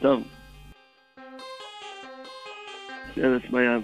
[0.00, 0.22] טוב.
[3.18, 3.82] ארץ מעיין.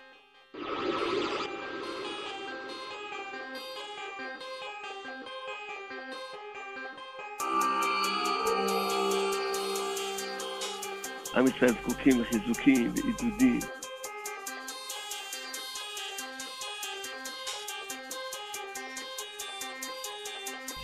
[11.37, 13.59] עם ישראל זקוקים לחיזוקים ועידודים.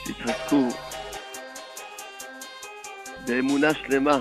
[0.06, 0.68] שיתחזקו
[3.26, 4.20] באמונה שלמה.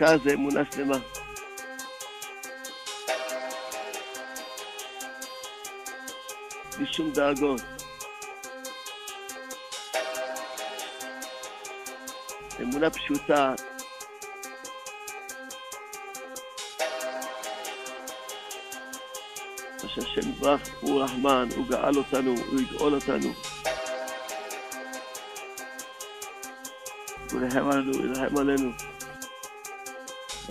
[0.00, 0.96] עיקר זה אמונה שלמה.
[6.76, 7.60] בלי שום דאגות.
[12.60, 13.54] אמונה פשוטה.
[19.86, 23.32] שהשם יברך הוא רחמן, הוא גאל אותנו, הוא יגאול אותנו.
[27.32, 28.97] הוא ירחם עלינו, ירחם עלינו.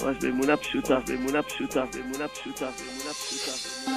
[0.04, 3.97] ממש באמונה פשוטה, באמונה פשוטה, באמונה פשוטה, באמונה פשוטה.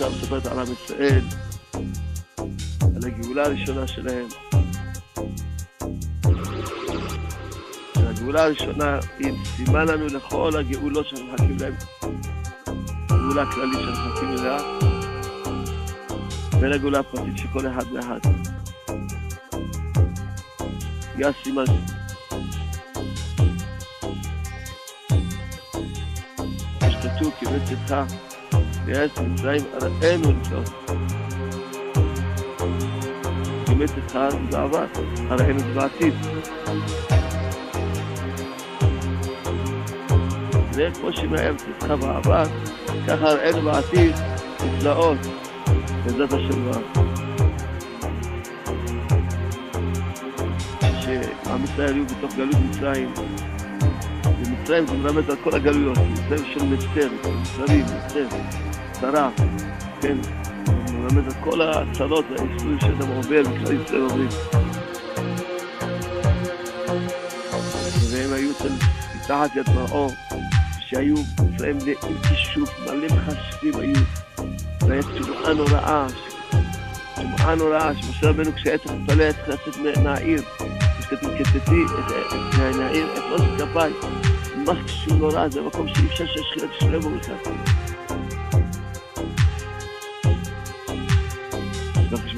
[0.00, 1.20] הקדושה מספרת על עם ישראל,
[2.96, 4.26] על הגאולה הראשונה שלהם.
[7.96, 11.72] הגאולה הראשונה היא סימן לנו לכל הגאולות שאנחנו מחכים להן,
[13.08, 14.58] גאולה כללית שאנחנו מחכים אליה,
[16.60, 18.18] ולגאולה הפרטית של כל אחד ואחד.
[21.16, 21.64] היא הסימן.
[26.90, 27.94] שכתוב כי בצאתך
[28.88, 30.70] בארץ מצרים אראנו לחיות.
[33.68, 34.84] באמת איתך זה בעבר,
[35.28, 36.14] הראינו זה בעתיד.
[40.70, 42.44] זה כמו שמארץ איתך בעבר,
[43.08, 44.14] ככה הראינו בעתיד
[44.64, 45.18] נפלאות,
[46.04, 46.70] בעזרת השם.
[51.00, 53.12] שעם ישראל היו בתוך גלות מצרים,
[54.44, 57.08] ומצרים זה מלמד על כל הגלויות, מצרים של מצר,
[57.40, 58.28] מצרים, מצר.
[59.00, 59.30] צרה,
[60.00, 60.16] כן,
[60.66, 64.28] הוא מלמד את כל הצרות והאיסורים שאדם עובר, וכלל ישראל עוברים.
[68.10, 68.72] והם היו אצל
[69.16, 70.08] מתחת יד פרעה,
[70.80, 71.76] שהיו אצלם
[72.08, 74.02] עם כישוף, מלא מחשבים היו,
[74.80, 76.06] והיה תשועה נוראה,
[77.14, 80.42] תשועה נוראה, שמשה רבנו כשהיה צריך להתפלל, היה צריך לצאת מהעיר,
[81.00, 81.84] שכתוב כתתי
[82.76, 83.92] מהעיר, את ראש כפיי,
[84.56, 86.24] ממש קשור נורא, זה מקום שאי אפשר
[86.78, 87.77] תשלם בו בכלל.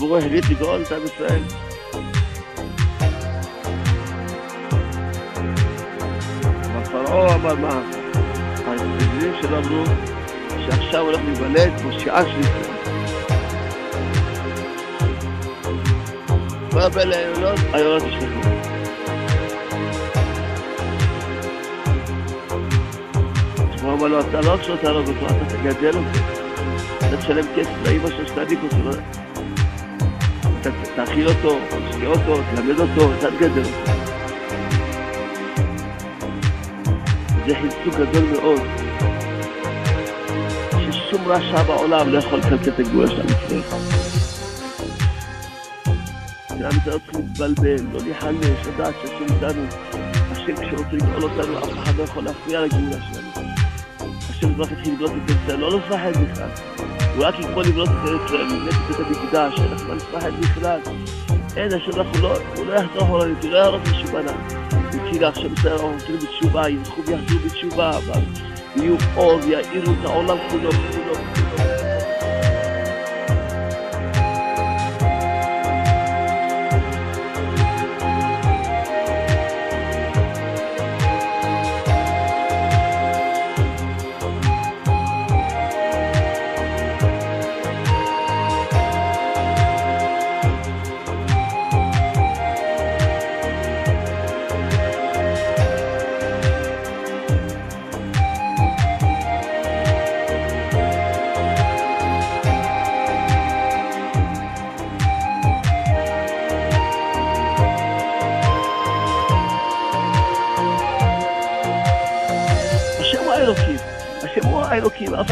[0.01, 1.43] הציבור החליט לגאול את עם ישראל.
[6.91, 7.83] פרעה אמר מה?
[8.67, 9.85] ההסתדרים שלו אמרו
[10.67, 12.77] שעכשיו הולך להיוולד מושיעה של ישראל.
[16.71, 18.49] כל הבן לעיינות, העיינות ישלחו.
[23.83, 26.19] הוא אמר לו, אתה לא רק שלא תהרוג אותו, אתה תגדל אותו.
[26.99, 29.01] אתה תשלם כסף לאימא של שתדיק אותו.
[30.97, 33.93] תאכיל אותו, תשקיע אותו, תלמד אותו, תגדל אותו.
[37.47, 38.61] זה חיזוק גדול מאוד,
[40.91, 43.61] ששום רשע בעולם לא יכול לקלקל את הגבולה של עם ישראל.
[46.51, 49.63] עם ישראל צריך להתבלבל, לא להיחלש, לדעת שהשם איתנו.
[50.33, 53.49] השם כשרוצה לגאול אותנו, אף אחד לא יכול להפריע לגאולה שלנו.
[54.31, 56.49] השם כבר התחיל לבנות את ישראל, לא לפחד בכלל.
[57.17, 60.81] הוא רק יגמור לבנות את ישראל, לבנות את בית המקדש, לך מה לפחד בכלל.
[61.57, 64.33] אין, השם אנחנו לא, הוא לא יחזור אחורנית, הוא לא יהרוס לשובנה.
[64.89, 68.21] וכאילו עכשיו ישראל אנחנו נותנים בתשובה, ילכו ויחזרו בתשובה, אבל
[68.77, 70.71] יהיו אור ויאירו את העולם כולו.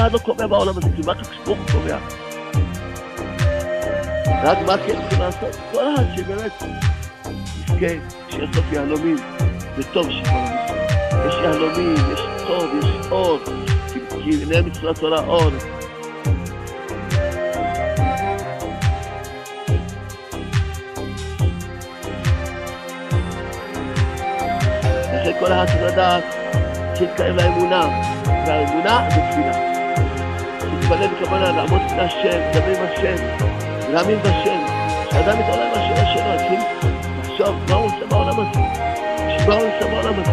[0.08, 0.88] אחד לא קובע בעולם הזה,
[1.44, 1.98] ברוך הוא קובע?
[4.44, 5.56] רק מה כן צריכים לעשות?
[5.72, 6.52] כל אחד שבאמת
[7.56, 7.94] יזכה,
[8.30, 9.16] שיאסוף יהלומים,
[9.76, 10.30] זה טוב שכל.
[11.28, 13.38] יש יהלומים, יש טוב, יש אור,
[14.24, 15.50] כי- הנה מצוות תורה אור.
[25.14, 26.24] לכן כל אחד צריך לדעת
[26.94, 27.88] שיתקרב לאמונה,
[28.46, 29.77] והאמונה זה תפילה.
[30.90, 33.16] להתפלל בכוונה, לעמוד לפני השם, לדבר עם השם,
[33.92, 34.64] להאמין בשם.
[35.08, 36.60] כשאדם מתעורר עם השאלה שלו, יתחיל
[37.20, 38.60] לחשוב מה הוא עושה בעולם הזה,
[39.38, 40.32] שמה הוא עושה בעולם הזה.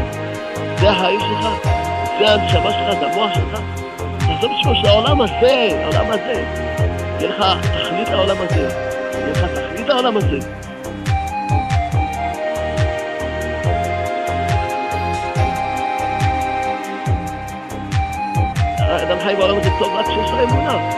[0.79, 1.67] זה החיים שלך,
[2.19, 3.59] זה הנשמה שלך, זה המוח שלך.
[4.19, 6.43] תעזוב בשביל של העולם הזה, העולם הזה.
[7.19, 8.69] יהיה לך תכלית לעולם הזה,
[9.13, 10.64] יהיה לך תכלית לעולם הזה.
[19.25, 20.89] חי בעולם הזה טוב רק כשיש לו אמונה.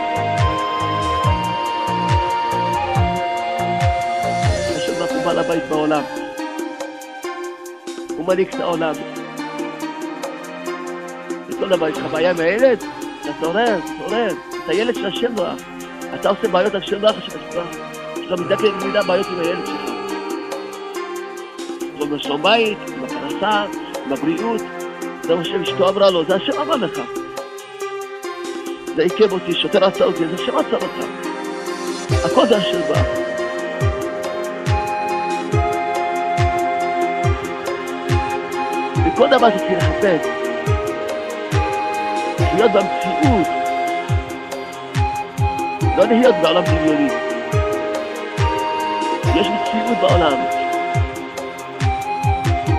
[4.76, 6.02] השם ברוך הוא בעל הבית בעולם.
[8.16, 8.94] הוא מנהיג את העולם.
[11.48, 12.82] בכל דבר, יש לך בעיה עם הילד?
[13.20, 14.28] אתה תתעורר, תתעורר.
[14.64, 15.60] אתה ילד של השם ברוך.
[16.14, 17.68] אתה עושה בעיות על שם השם ברוך.
[18.16, 19.90] יש לך מידה כנגד מידה בעיות עם הילד שלך.
[21.98, 23.64] לא בשלום בית, עם הפרנסה,
[24.06, 24.60] עם הבריאות.
[25.22, 27.17] זה מה שאשתו אמרה לו, זה השם אמר לך.
[28.98, 31.06] זה עיכב אותי, שוטר עצר אותי, זה השם עצר אותך.
[32.24, 32.98] הכל זה השם ברוך.
[39.06, 40.26] בכל דבר שצריך לחפש.
[42.54, 43.46] להיות במציאות.
[45.96, 47.12] לא להיות בעולם דמיוני.
[49.34, 50.38] יש מציאות בעולם.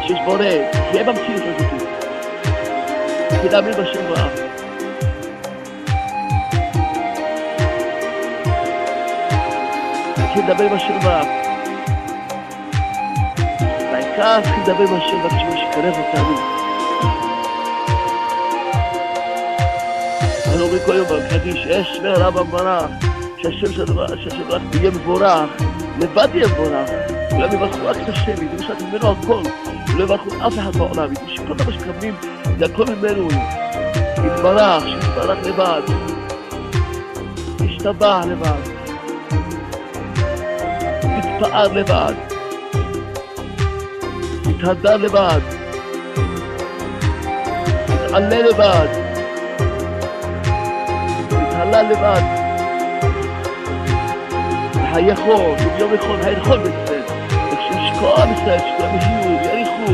[0.08, 0.46] שיש בורא,
[0.91, 1.88] תהיה במציאות הזאת.
[3.41, 4.59] תדאמין בשם רב.
[10.29, 11.27] תתחיל לדבר עם רב.
[13.91, 16.36] והעיקר תתחיל לדבר עם השם רב בשביל שיקרב אותנו.
[20.45, 22.89] אנחנו אומרים כל יום בקדיש, אש ורב המברך,
[23.38, 23.83] שהשם של
[24.50, 25.50] רב יהיה מבורך,
[26.00, 26.89] לבד יהיה מבורך.
[27.29, 29.41] כולם יברכו רק את השם, ידעו שאת ממנו הכל,
[29.93, 32.15] ולא יברכו אף אחד בעולם, ידעו שכל דבר שקמים
[32.59, 33.27] זה הכל ממנו,
[34.25, 35.81] יתברך, שיתברך לבד,
[37.65, 38.78] ישתבח לבד,
[41.39, 42.13] יתפאר לבד,
[44.50, 45.39] יתהדר לבד,
[47.89, 48.88] יתעלה לבד,
[51.31, 52.22] יתהלל לבד,
[54.74, 57.03] וחיי חול, וביום יכול, חיי חול בישראל,
[57.51, 59.93] וכשישקוע עם ישראל, שכולם יחיו ויאריכו,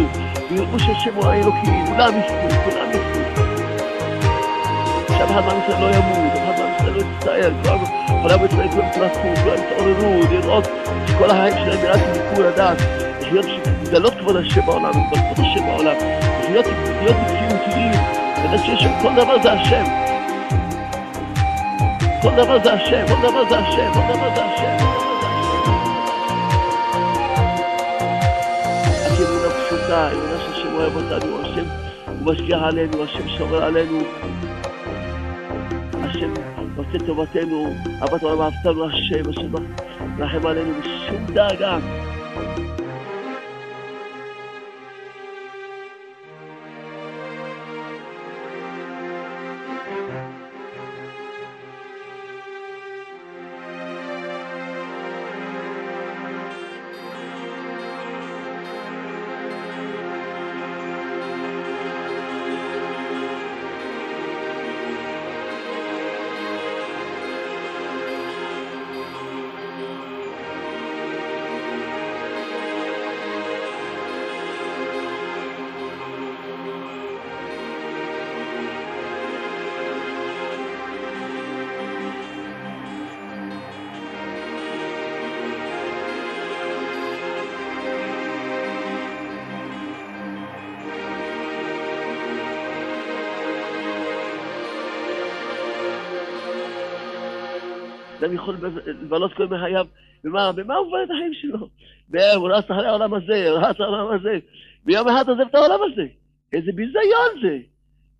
[0.51, 3.19] ויראו שהשם הוא האלוקים, כולם יזכו, כולם יזכו.
[5.07, 7.51] שאף אחד מעם ישראל לא ימות, אף אחד מעם ישראל לא יצטער,
[8.23, 10.67] כל עם ישראל כולם יתרחו, כולם יתעוררו, לראות
[11.15, 12.77] שכל החיים שלהם נראה כניכור לדעת,
[13.21, 15.95] לחיות בשביל לגלות כבוד השם בעולם, כבוד השם בעולם,
[16.49, 17.91] להיות מציאותיים,
[18.45, 19.83] לדעת שיש כל דבר זה השם.
[22.21, 24.85] כל דבר זה השם, כל דבר זה השם, כל דבר זה השם.
[29.21, 31.65] אמונה פשוטה, אמונה שהשם אוהב אותנו, השם
[32.07, 33.99] הוא משגיח עלינו, השם שומר עלינו.
[36.03, 36.33] השם
[36.75, 39.51] עושה טובתנו, אהבת העולם אהבתנו השם, השם
[40.17, 40.73] מרחם עלינו
[41.35, 41.94] 大哥。
[98.25, 98.55] אדם יכול
[98.87, 99.85] לבלות כל ימי חייו,
[100.23, 101.69] במה, במה הוא מבלה את החיים שלו?
[102.35, 104.39] הוא רץ אחרי העולם הזה, רץ אחרי העולם הזה,
[104.85, 106.07] ביום אחד עוזב את העולם הזה.
[106.53, 107.57] איזה ביזיון זה,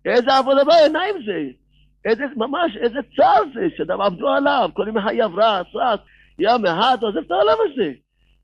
[0.04, 1.48] איזה עבודה בעיניים זה,
[2.04, 6.00] איזה, ממש, איזה צער זה, שאדם עבדו עליו, כל ימי חייו רץ, רץ,
[6.38, 7.92] יום אחד עוזב את העולם הזה.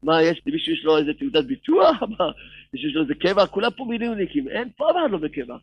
[0.02, 2.02] מה, יש למישהו יש לו איזה תעודת ביטוח?
[2.18, 2.30] מה,
[2.74, 3.46] יש לו איזה קבע?
[3.46, 5.56] כולם פה מילואיניקים, אין פה אף אחד לא בקבע.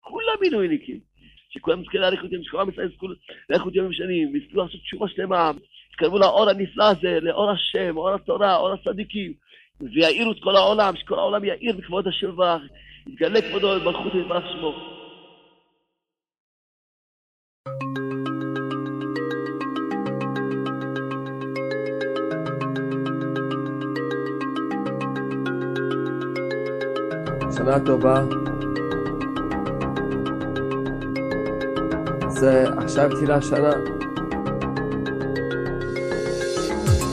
[0.00, 1.00] כולם מילואיניקים.
[1.50, 3.06] שכולם יזכו להאריך אותם, שכולם ישראל יזכו
[3.50, 5.50] לאריכות ימים שנים, ויזכו לעשות תשובה שלמה,
[5.90, 9.32] יתקרבו לאור הנפלא הזה, לאור השם, אור התורה, אור הצדיקים,
[9.80, 12.62] ויעירו את כל העולם, שכל העולם יאיר בכבוד ברך,
[13.06, 14.96] יתגלה כבודו במלכות יתברך שמו.
[27.56, 28.45] שנה טובה.
[32.40, 33.72] זה עכשיו תחילה שנה.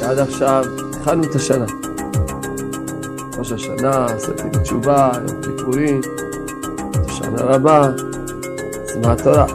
[0.03, 1.65] עד עכשיו התחלנו את השנה.
[3.37, 6.01] ראש השנה, עשיתי בתשובה, יום כיפורים,
[7.07, 7.91] שנה רבה,
[8.93, 9.45] שמחת תורה.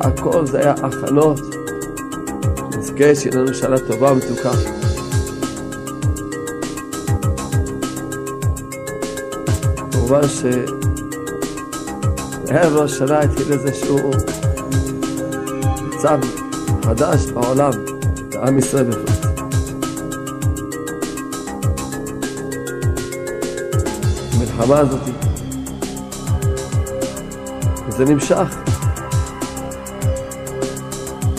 [0.00, 1.40] הכל זה היה הכנות,
[2.78, 4.50] נזכה שיהיה לנו שנה טובה ומתוקה.
[9.92, 10.44] כמובן ש...
[12.60, 13.98] ראש השנה התחיל איזשהו
[15.88, 16.20] מצב
[16.84, 17.70] חדש בעולם,
[18.34, 19.26] לעם ישראל בפרט.
[24.32, 25.00] המלחמה הזאת,
[27.88, 28.56] וזה נמשך.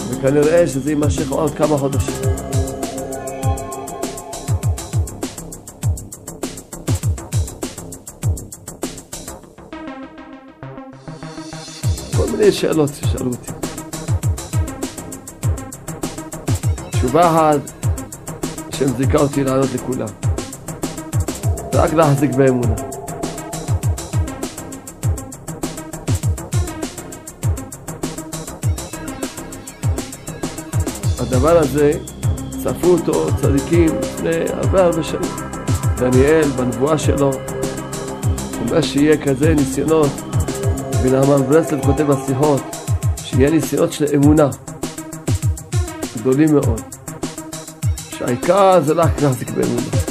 [0.10, 2.33] וכנראה שזה יימשך עוד כמה חודשים.
[12.44, 13.52] מיני שאלות ששאלו אותי.
[16.92, 17.60] תשובה אחת
[18.70, 20.08] שמזיקה אותי לענות לכולם.
[21.74, 22.76] רק להחזיק באמונה.
[31.20, 31.92] הדבר הזה,
[32.64, 35.32] צפו אותו צדיקים לפני הרבה הרבה שנים.
[35.98, 37.32] דניאל, בנבואה שלו,
[38.62, 40.33] אומר שיהיה כזה ניסיונות,
[41.04, 42.62] ונאמר ברסלב כותב בשיחות,
[43.18, 44.50] שיהיה ניסיונות של אמונה,
[46.18, 46.82] גדולים מאוד.
[48.10, 50.03] שהעיקר זה רק להחזיק באמונה.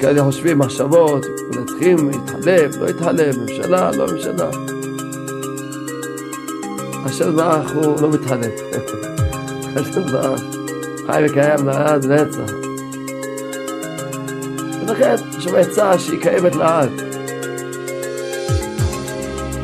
[0.00, 1.26] כאלה חושבים מחשבות,
[1.66, 4.50] צריכים להתחלף, לא להתחלף, ממשלה, לא ממשלה.
[7.04, 8.60] השם ברוך הוא לא מתחלף.
[9.76, 10.40] השם ברוך
[11.06, 12.52] חי וקיים לעד נצח.
[14.86, 16.90] ולכן יש שם עצה שהיא קיימת לעד.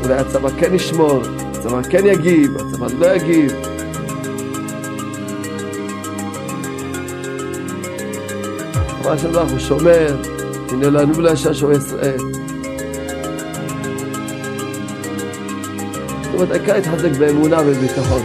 [0.05, 3.64] אולי הצבא כן ישמור, הצבא כן יגיב, הצבא לא יגיב.
[9.15, 10.17] מה שברך הוא שומר,
[10.69, 12.19] הנה לא ענו להשם שומר ישראל.
[16.23, 18.23] זאת אומרת, העיקר להתחזק באמונה ובביטחון.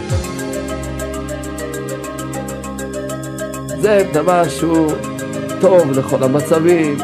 [3.81, 4.91] זה דבר שהוא
[5.61, 6.97] טוב לכל המצבים,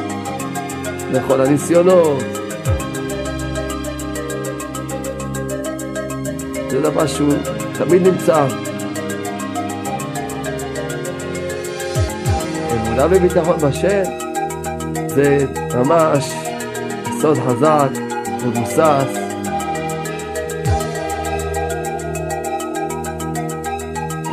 [1.12, 2.24] לכל הניסיונות.
[6.70, 7.34] זה דבר שהוא
[7.78, 8.65] תמיד נמצא.
[12.96, 14.04] אמונה וביטחון בשם
[15.08, 16.34] זה ממש
[17.10, 17.90] יסוד חזק,
[18.46, 19.20] מבוסס.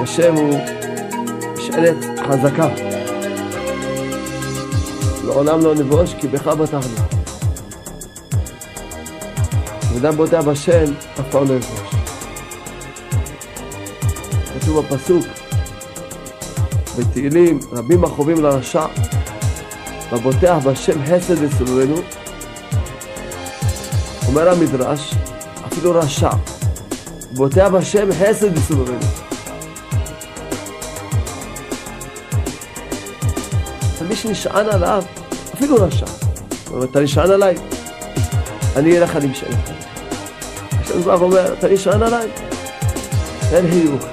[0.03, 0.59] השם הוא
[1.57, 1.97] משענת
[2.29, 2.69] חזקה.
[5.25, 6.97] לעולם לא נבוש כי בך בטחנו.
[10.01, 10.85] אדם בוטח בשם
[11.21, 11.95] אף פעם לא יבוש.
[14.61, 15.42] כתוב בפסוק
[16.99, 18.87] בתהילים רבים החובים לרשע
[20.13, 21.97] ובוטח בשם חסד וסלולנו
[24.29, 25.15] אומר המדרש
[25.67, 26.31] אפילו רשע
[27.35, 29.07] בוטח בשם חסד וסלולנו
[34.13, 35.03] מי שנשען עליו
[35.55, 36.07] אפילו רשע
[36.71, 37.55] אומר אתה נשען עליי
[38.77, 39.53] אני אהיה לך נמשען
[40.81, 42.29] השם ברוך אומר אתה נשען עליי
[43.53, 44.05] אין חיוך,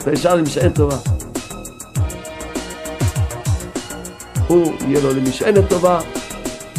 [0.00, 1.15] אתה נשען נמשען טובה
[4.48, 6.00] הוא יהיה לו למשענת טובה,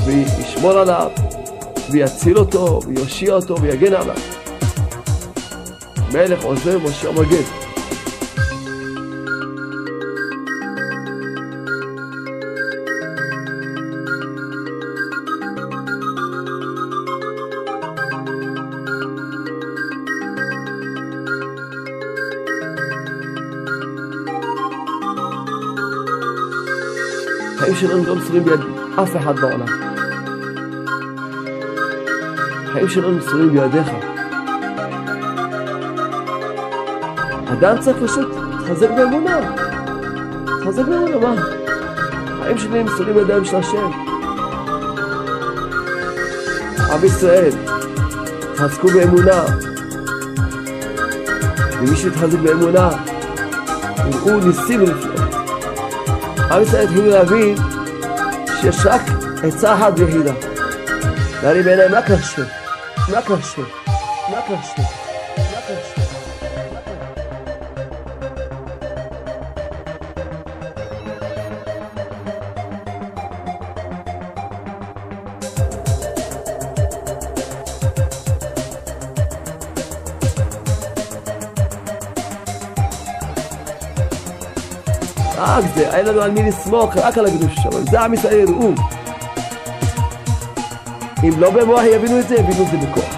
[0.06, 1.12] וישמור עליו,
[1.90, 4.16] ויציל אותו, ויושיע אותו, ויגן עליו.
[6.14, 7.57] מלך עוזר משה מגן.
[27.84, 28.60] לא מסורים ביד
[29.04, 29.68] אף אחד בעולם.
[32.70, 33.88] החיים שלנו מסורים בידיך.
[37.54, 39.40] אדם צריך פשוט להתחזק באמונה.
[40.48, 41.36] להתחזק באמונה, מה?
[42.40, 43.92] החיים שלי מסורים בידיים של השם.
[46.92, 47.52] עם ישראל,
[48.56, 49.46] תחזקו באמונה.
[51.80, 52.90] ומי שיתחזק באמונה,
[54.08, 55.07] יראו ניסים ונפלאות.
[56.52, 57.56] עם ישראל התחילו להבין
[58.62, 59.02] שיש רק
[59.44, 60.32] עצה אחת ויחידה.
[61.44, 62.44] להרים בעיניים רק להשם,
[63.10, 63.64] רק להשם,
[64.32, 64.97] רק להשם,
[85.98, 88.72] אין לנו על מי לסמוך, רק על הקדוש שלו, זה עם ישראל יראו.
[91.24, 93.16] אם לא במוח יבינו את זה, יבינו את זה בכוח.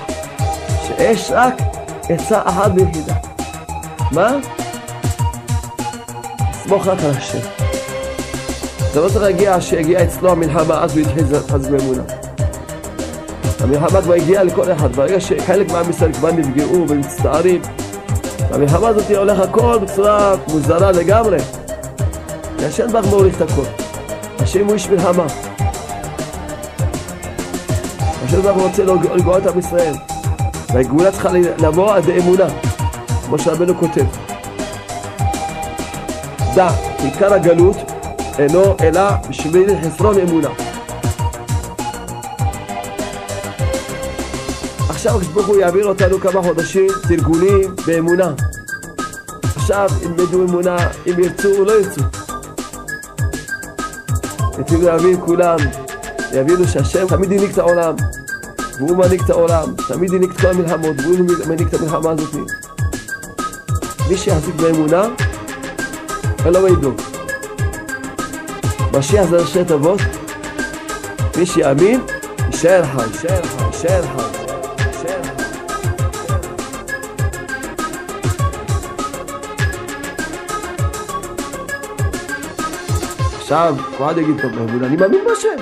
[0.87, 1.53] שיש רק
[2.09, 3.13] עצה אחת ויחידה.
[4.11, 4.37] מה?
[6.49, 7.37] לסמוך רק על השם.
[8.93, 12.03] זה לא צריך להגיע, שיגיע אצלו המלחמה, אז הוא יתחיל להתחזק באמונה.
[13.59, 17.61] המלחמה כבר הגיעה לכל אחד, ברגע שחלק מעם ישראל כבר נפגעו ומצטערים,
[18.51, 21.37] המלחמה הזאת הולך הכל בצורה מוזרה לגמרי.
[22.61, 23.65] והשם ברוך מוליך את הכל.
[24.39, 25.25] השם הוא איש מלחמה.
[28.23, 29.93] השם ברוך רוצה לגאול את עם ישראל.
[30.73, 32.45] והגאולה צריכה לבוא עד אמונה,
[33.25, 34.05] כמו שרבנו כותב.
[36.55, 36.69] דע,
[37.03, 37.77] עיקר הגלות
[38.39, 40.49] אינו אלא בשביל חסרון אמונה.
[44.89, 48.31] עכשיו הקדוש ברוך הוא יעביר אותנו כמה חודשים תרגולים באמונה.
[49.55, 52.18] עכשיו ילמדו אמונה, אם ירצו או לא ירצו.
[54.59, 55.57] יתחילו להבין כולם,
[56.33, 57.95] יבינו שהשם תמיד הנהיג את העולם,
[58.77, 61.15] והוא מנהיג את העולם, תמיד הנהיג את כל המלחמות, והוא
[61.47, 62.35] מנהיג את המלחמה הזאת.
[64.09, 65.03] מי שיחזיק באמונה,
[66.45, 67.01] אין לו מה לדאוג.
[68.97, 70.01] משיח זה ראשי תיבות,
[71.37, 72.01] מי שיאמין,
[72.51, 74.28] יישאר חי, יישאר חי, יישאר חי.
[83.51, 85.55] עכשיו, אחד יגיד, טוב, באמונה, אני מאמין בהשם.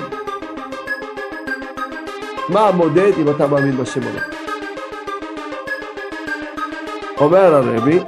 [2.48, 4.20] מה המודד אם אתה מאמין בשם או לא?
[7.20, 7.98] אומר הרבי,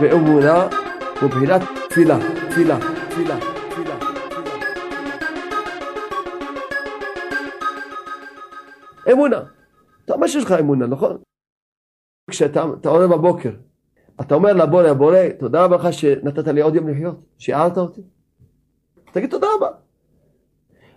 [0.00, 0.68] ואמונה
[1.20, 2.18] הוא בחינת תפילה,
[2.50, 2.78] תפילה,
[3.10, 3.38] תפילה.
[9.12, 9.40] אמונה.
[10.04, 11.18] אתה אומר שיש לך אמונה, נכון?
[12.30, 13.50] כשאתה עולה בבוקר,
[14.20, 18.02] אתה אומר לבורא, הבורא, תודה רבה לך שנתת לי עוד יום לחיות, שהערת אותי.
[19.12, 19.68] תגיד תודה רבה.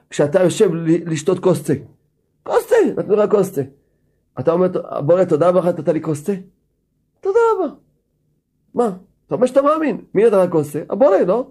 [0.09, 0.69] כשאתה יושב
[1.05, 1.73] לשתות כוס תה,
[2.43, 3.61] כוס תה, נתנו לך כוס תה.
[4.39, 4.67] אתה אומר,
[5.01, 6.31] בורא, תודה רבה לך נתת לי כוס תה.
[7.19, 7.73] תודה רבה.
[8.73, 8.97] מה?
[9.27, 10.01] אתה אומר שאתה מאמין.
[10.13, 10.79] מי נתן לך כוס תה?
[10.89, 11.47] הבורא, לא?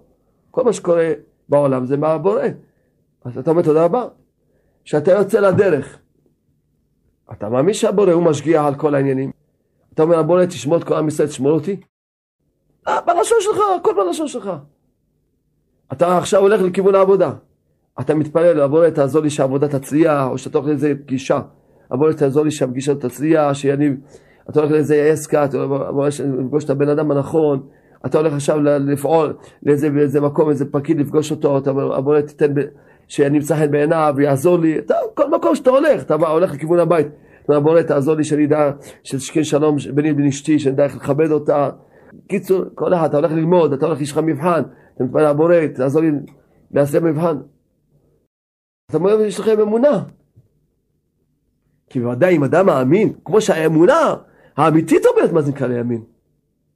[0.51, 1.11] כל מה שקורה
[1.49, 2.43] בעולם זה מהבורא.
[3.25, 4.07] אז אתה אומר תודה רבה.
[4.83, 5.99] כשאתה יוצא לדרך,
[7.31, 9.31] אתה מאמין שהבורא הוא משגיח על כל העניינים.
[9.93, 11.79] אתה אומר הבורא תשמור את כל עם ישראל, תשמור אותי?
[12.87, 14.51] אה, בלשון שלך, הכל בלשון שלך.
[15.95, 17.31] אתה עכשיו הולך לכיוון העבודה.
[17.99, 21.39] אתה מתפלל, הבורא תעזור לי שהעבודה תצליח, או שאתה הולך לאיזה פגישה.
[21.91, 23.89] הבורא תעזור לי שהפגישה תצליח, שאני...
[24.49, 27.63] אתה הולך לאיזה עסקה, אתה הולך לפגוש את הבן אדם הנכון.
[28.05, 32.53] אתה הולך עכשיו לפעול לאיזה, לאיזה מקום, איזה פקיד לפגוש אותו, אתה אומר, הבורא תיתן,
[33.07, 34.79] שאני אמצא חן בעיניו, ויעזור לי.
[34.79, 37.07] אתה, כל מקום שאתה הולך, אתה הולך לכיוון הבית.
[37.49, 38.71] הבורא תעזור לי שאני אדע
[39.03, 41.69] שתשכין שלום ביני ובין אשתי, שאני אדע איך לכבד אותה.
[42.27, 44.61] קיצור, כל אחד, אתה הולך ללמוד, אתה הולך, יש לך מבחן,
[44.95, 46.11] אתה מתפלל לבורא, תעזור לי
[46.71, 47.37] לעשות מבחן.
[48.89, 50.03] אתה אומר, יש לכם אמונה.
[51.89, 54.15] כי בוודאי אם אדם מאמין, כמו שהאמונה
[54.57, 56.03] האמיתית אומרת מה זה נקרא לימין.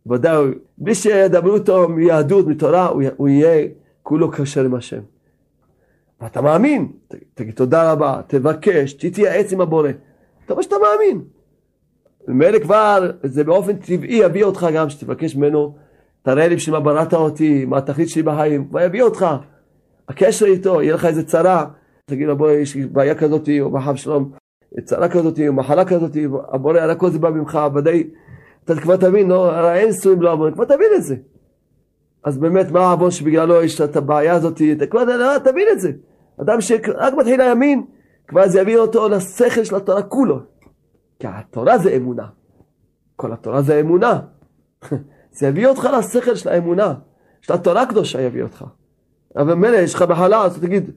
[0.07, 0.37] ודאי,
[0.77, 3.67] בלי שידברו אותו מיהדות, מתורה, הוא, יהיה
[4.03, 5.01] כולו קשר עם השם.
[6.21, 6.91] ואתה מאמין,
[7.33, 9.89] תגיד תודה רבה, תבקש, תתייעץ עם הבורא.
[10.45, 11.21] אתה רואה שאתה מאמין.
[12.27, 15.75] ומילא כבר, זה באופן טבעי יביא אותך גם, שתבקש ממנו,
[16.21, 19.25] תראה לי בשביל מה בראת אותי, מה התכלית שלי בחיים, כבר יביא אותך.
[20.09, 21.65] הקשר איתו, יהיה לך איזה צרה,
[22.05, 24.31] תגיד לו בוא, יש לי בעיה כזאת, או בחב שלום,
[24.83, 26.17] צרה כזאת, או מחלה כזאת,
[26.51, 28.03] הבורא, על הכל זה בא ממך, ודאי,
[28.63, 31.15] אתה כבר תבין, לא, הרי אין נישואים לא עוון, כבר תבין את זה.
[32.23, 35.91] אז באמת, מה העוון שבגללו יש את הבעיה הזאת, אתה כבר תבין את זה.
[36.41, 37.83] אדם שרק מתחיל הימין,
[38.27, 40.39] כבר זה יביא אותו לשכל של התורה כולו.
[41.19, 42.27] כי התורה זה אמונה.
[43.15, 44.19] כל התורה זה אמונה.
[45.39, 46.93] זה יביא אותך לשכל של האמונה.
[47.41, 48.65] של התורה הקדושה יביא אותך.
[49.37, 50.91] אבל מילא יש לך מחלה, אז תגיד,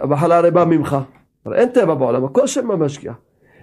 [0.00, 0.96] המחלה הרי באה ממך.
[1.46, 3.12] אבל אין טבע בעולם, הכל שם המשקיע.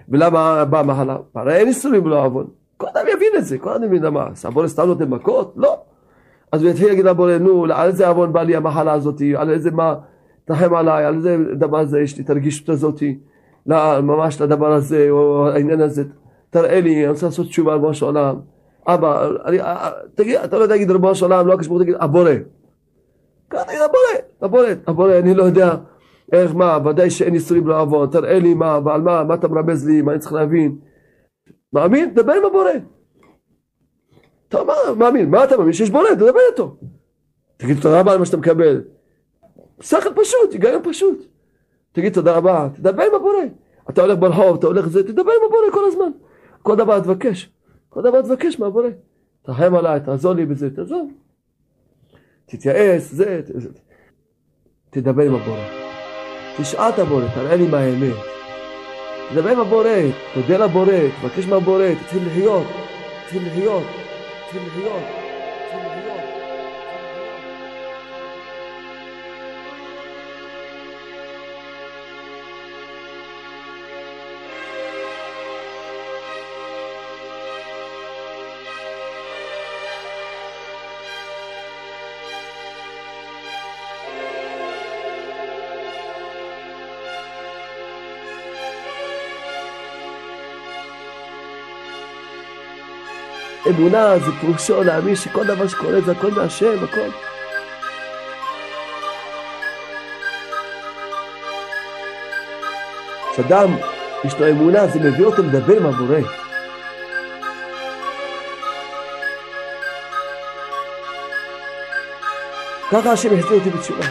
[0.08, 1.16] ולמה באה מחלה?
[1.34, 2.46] הרי אין איסורים לא עוון.
[2.76, 4.26] כל אדם יבין את זה, כל אדם יבין למה.
[4.44, 5.54] הבורא סתם נותן מכות?
[5.56, 5.80] לא.
[6.52, 9.70] אז הוא יתחיל להגיד לבורא, נו, על איזה עוון בא לי המחלה הזאת, על איזה
[9.70, 9.94] מה,
[10.44, 13.18] תרחם עליי, על איזה דבר הזה יש לי את הרגישות הזאתי,
[13.66, 16.04] לא, ממש לדבר הזה, או העניין הזה,
[16.50, 18.53] תראה לי, אני רוצה לעשות תשובה על ראש העולם.
[18.86, 19.58] אבא, אני,
[20.14, 22.30] תגיד, אתה לא יודע להגיד ריבונו של עולם, לא הקשבור, תגיד, הבורא.
[23.48, 25.74] תגיד, הבורא, הבורא, הבורא, אני לא יודע
[26.32, 30.02] איך, מה, ודאי שאין איסורים לעוון, תראה לי מה, ועל מה, מה אתה מרמז לי,
[30.02, 30.78] מה אני צריך להבין.
[31.72, 32.14] מאמין?
[32.14, 32.70] דבר עם הבורא.
[34.48, 34.58] אתה
[34.96, 35.72] מאמין, מה אתה מאמין?
[35.72, 36.76] שיש בורא, תדבר איתו.
[37.56, 38.82] תגיד תודה רבה על מה שאתה מקבל.
[39.80, 41.26] שכל פשוט, היגיון פשוט.
[41.92, 43.44] תגיד תודה רבה, תדבר עם הבורא.
[43.90, 46.10] אתה הולך ברחוב, אתה הולך זה, תדבר עם הבורא כל הזמן.
[46.62, 47.53] כל דבר תבקש.
[47.94, 48.88] כל דבר תבקש מהבורא.
[49.42, 51.10] תרחם עליי, תעזור לי בזה, תעזור.
[52.46, 53.68] תתייעץ, זה, זה.
[54.90, 55.64] תדבר עם הבורא.
[56.58, 58.16] תשאל את הבורא, תראה לי מה האמת.
[59.30, 59.88] תדבר עם הבורא,
[60.34, 62.66] תודה לבורא, תבקש מהבורא, תתחיל לחיות,
[63.24, 63.84] תתחיל לחיות,
[64.46, 65.02] תתחיל לחיות.
[93.66, 97.08] אמונה זה פירושו להאמין שכל דבר שקורה זה הכל מהשם, הכל.
[103.32, 103.76] כשאדם
[104.24, 106.20] יש לו אמונה זה מביא אותו לדבר עם הבורא.
[112.90, 114.06] ככה השם החזיר אותי בתשובה.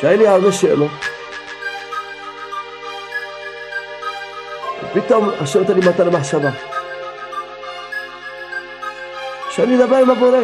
[0.00, 1.03] שהיה לי הרבה שאלות
[4.94, 6.50] פתאום השם נותן לי מתן המחשבה.
[9.50, 10.38] שאני אדבר עם הבורא.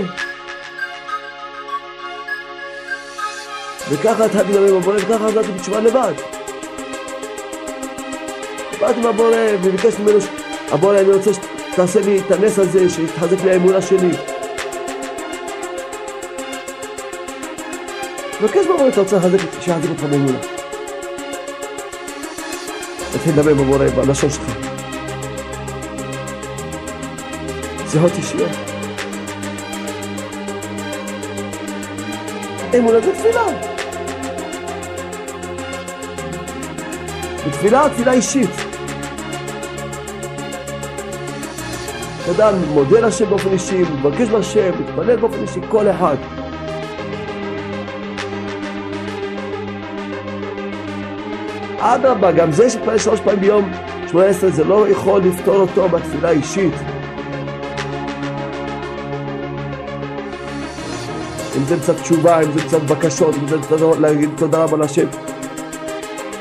[3.90, 6.12] וככה התחלתי לדבר עם הבורא, וככה חזרתי בתשובה לבד.
[8.80, 10.18] באתי עם הבורא וביקשתי ממנו,
[10.72, 11.30] הבורא אני רוצה
[11.72, 14.10] שתעשה לי את הנס הזה, שיתחזק לי האמונה שלי.
[18.40, 19.18] מבקש מהבורא, אתה רוצה
[19.60, 20.59] שיחזק אותך באמונה.
[23.20, 24.42] תתחיל לדבר בבורא בלשון שלך.
[27.90, 28.50] שיחות אישיות.
[32.78, 33.42] אמונה זה תפילה.
[37.46, 38.50] בתפילה, תפילה אישית.
[42.30, 46.39] אדם מודה להשם באופן אישי, מבקש מהשם, מתפלל באופן אישי, כל אחד.
[51.80, 53.70] אדרבה, גם זה שתפלל שלוש פעמים ביום,
[54.10, 56.74] שמונה עשרה, זה לא יכול לפתור אותו בתפילה אישית.
[61.56, 65.06] אם זה מצד תשובה, אם זה מצד בקשות, אם זה מצד להגיד תודה רבה להשם,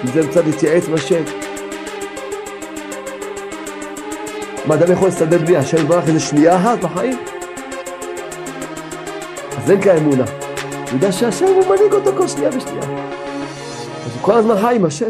[0.03, 1.23] אם זה מצד להתייעץ עם השם.
[4.65, 7.17] מה אדם יכול להסתדר בלי השם יברך איזה שנייה אחת בחיים?
[9.57, 10.23] אז אין כאן אמונה.
[10.69, 13.18] הוא יודע שהשם הוא מנהיג אותו כל שנייה ושנייה.
[14.09, 15.09] אז הוא כל הזמן חי עם השם.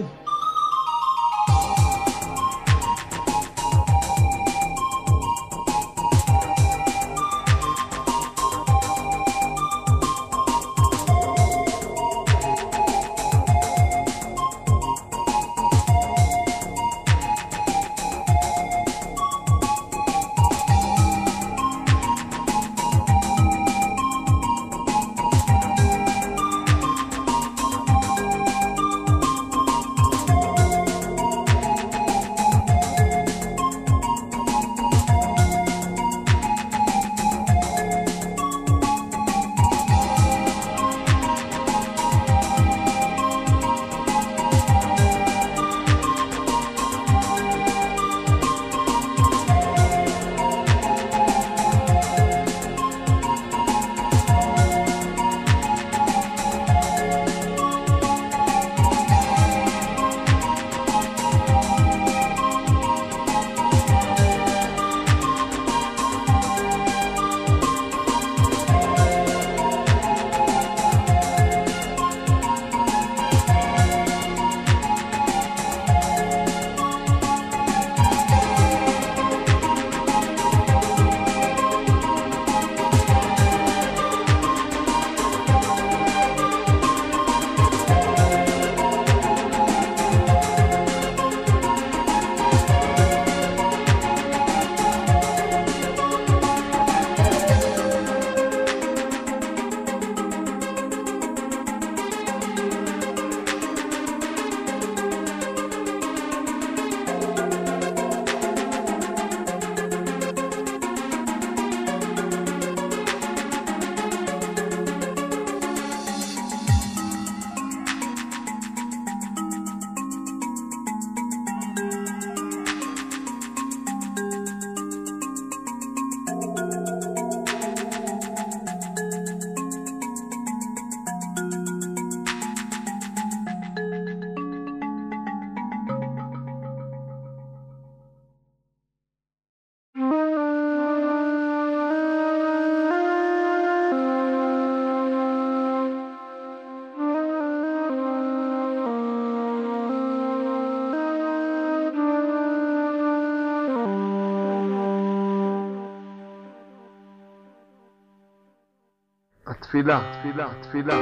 [159.69, 160.97] תפילה, תפילה, תפילה.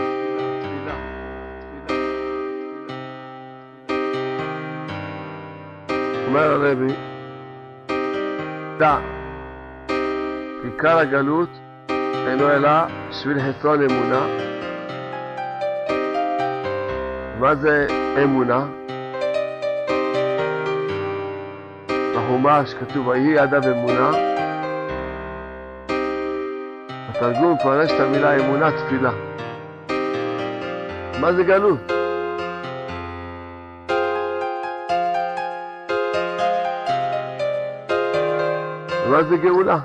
[6.28, 6.94] אומר הרבי,
[8.80, 8.98] דע,
[10.64, 11.50] עיקר הגלות
[12.28, 12.70] אינו אלא
[13.10, 14.26] בשביל חסרון אמונה.
[17.40, 17.88] מה זה
[18.24, 18.66] אמונה?
[22.16, 24.37] בחומש כתוב, ויהי אדם אמונה.
[27.18, 29.12] התרגום מפרש את המילה אמונה תפילה.
[31.22, 31.80] מה זה גלות?
[39.10, 39.78] מה זה גאולה?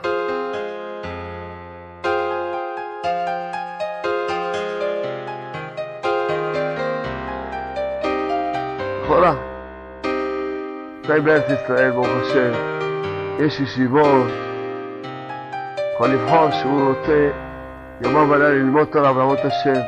[9.03, 9.35] לכאורה,
[11.07, 12.53] חיים בארץ ישראל, ברוך השם,
[13.39, 14.52] יש ישיבות,
[16.03, 17.31] יכול לבחור שהוא רוצה
[18.01, 19.81] יומם ולילה ללמוד תורה ולעמוד את השם.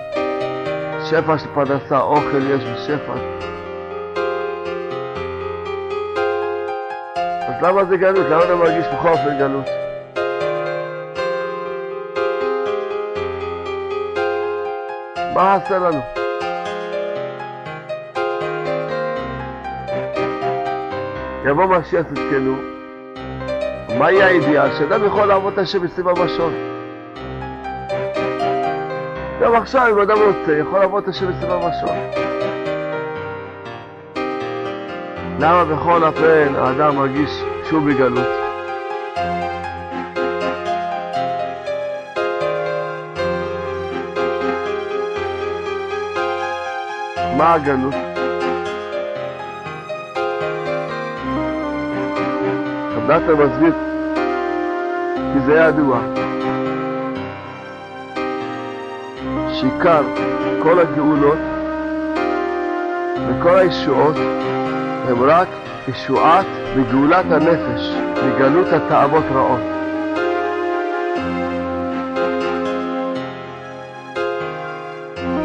[1.04, 3.12] שפע של פרנסה, אוכל יש בשפע.
[7.48, 8.26] אז למה זה גלות?
[8.26, 9.66] למה אתה מרגיש בכל אופן גלות?
[15.34, 16.00] מה חסר לנו?
[21.44, 22.73] יבוא משיח צדקנו,
[23.98, 24.74] מה יהיה האידיאל?
[24.78, 26.52] שאדם יכול לעבוד את השם 24 שעות.
[29.40, 32.24] גם עכשיו, אם אדם רוצה, יכול לעבוד את השם 24 שעות.
[35.40, 37.30] למה בכל אופן האדם מרגיש
[37.68, 38.28] שהוא בגלות?
[47.36, 48.13] מה הגלות?
[53.08, 53.72] רב מסביר,
[55.32, 55.98] כי זה ידוע,
[59.52, 60.02] שעיקר
[60.62, 61.38] כל הגאולות
[63.28, 64.16] וכל הישועות
[65.08, 65.48] הם רק
[65.88, 67.94] ישועת וגאולת הנפש
[68.26, 69.60] מגלות התאוות רעות.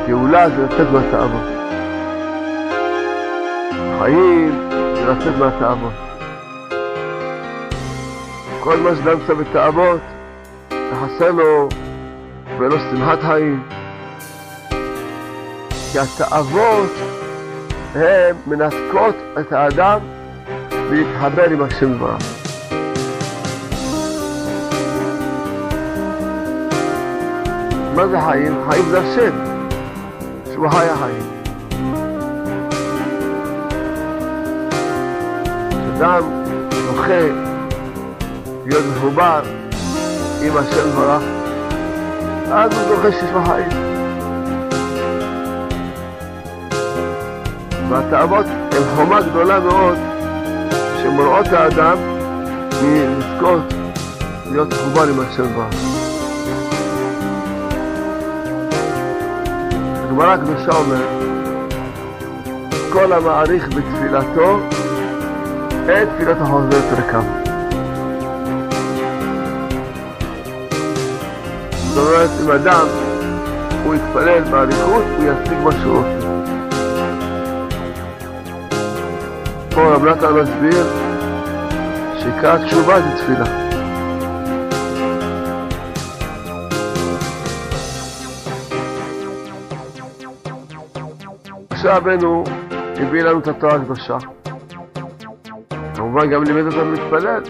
[0.07, 1.59] גאולה זה לצאת מהתאוות.
[3.99, 6.08] חיים זה לצאת מהתאוות.
[8.59, 9.99] כל מה שאדם נמצא בתאוות,
[10.67, 11.69] תחסר לו
[12.59, 13.63] ולא שמחת חיים.
[15.91, 16.91] כי התאוות
[17.95, 19.99] הן מנתקות את האדם
[20.91, 22.23] להתחבר עם השם יתברך.
[27.95, 28.61] מה זה חיים?
[28.69, 29.31] חיים זה השם,
[30.53, 31.39] שהוא חי החיים.
[35.71, 36.23] כשאדם
[36.69, 37.48] זוכה
[38.69, 39.41] להיות מחובר
[40.41, 41.23] עם השם יתברך,
[42.51, 43.69] אז הוא זוכה שיש לו חיים.
[47.89, 49.97] והתאוות הן חומה גדולה מאוד
[51.01, 51.97] שמונעות האדם
[52.83, 53.73] מלזכות
[54.51, 55.67] להיות מחובר עם השם בה.
[60.03, 61.09] הגמרא הקדושה אומרת,
[62.93, 64.59] כל המעריך בתפילתו,
[65.89, 67.38] אין תפילתו חוזרת ריקם.
[71.99, 72.87] אומרת, אם אדם,
[73.85, 76.29] הוא יתפלל באריכות, הוא ישיג מה שהוא רוצה.
[79.69, 80.85] פה רב נתן מסביר
[82.19, 83.69] שעיקר התשובה זה תפילה.
[91.73, 92.43] משה רבנו
[92.95, 94.17] הביא לנו את התורה הקדושה.
[95.95, 97.41] כמובן גם לימד אותנו להתפלל,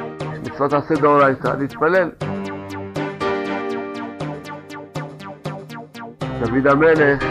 [0.44, 2.10] מצוות עשה דאורייתא, להתפלל.
[6.40, 7.24] דוד המלך,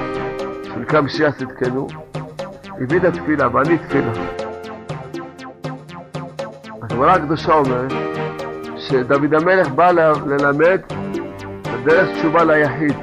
[0.64, 1.86] שנקרא משיח צדקנו,
[2.80, 4.12] הביא את התפילה, ואני תפילה.
[6.82, 7.92] הגמרא הקדושה אומרת
[8.76, 9.90] שדוד המלך בא
[10.26, 10.80] ללמד
[11.84, 12.96] דרך תשובה ליחיד.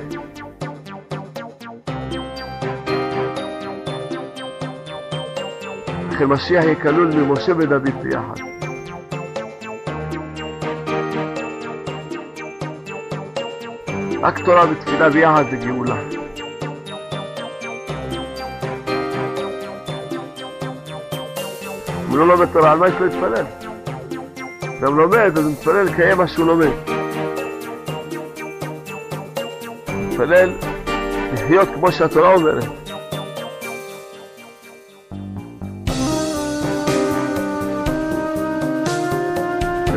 [6.09, 8.54] וכן משיח יהיה ממשה ודוד ביחד.
[14.25, 15.95] רק תורה ותפילה ביחד זה גאולה.
[22.09, 23.45] אם לא לומד תורה, על מה יש לו להתפלל?
[24.81, 26.71] גם לומד, אז הוא מתפלל לקיים מה שהוא לומד.
[29.87, 30.53] מתפלל
[31.33, 32.63] לחיות כמו שהתורה אומרת.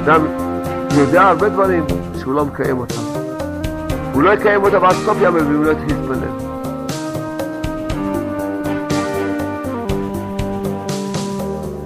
[0.04, 0.26] אדם
[0.98, 1.84] יודע הרבה דברים
[2.20, 2.97] שהוא לא מקיים אותם.
[4.18, 6.28] הוא לא יקיים אותם עד סוף ימים אם לא יתחיל להתפלל.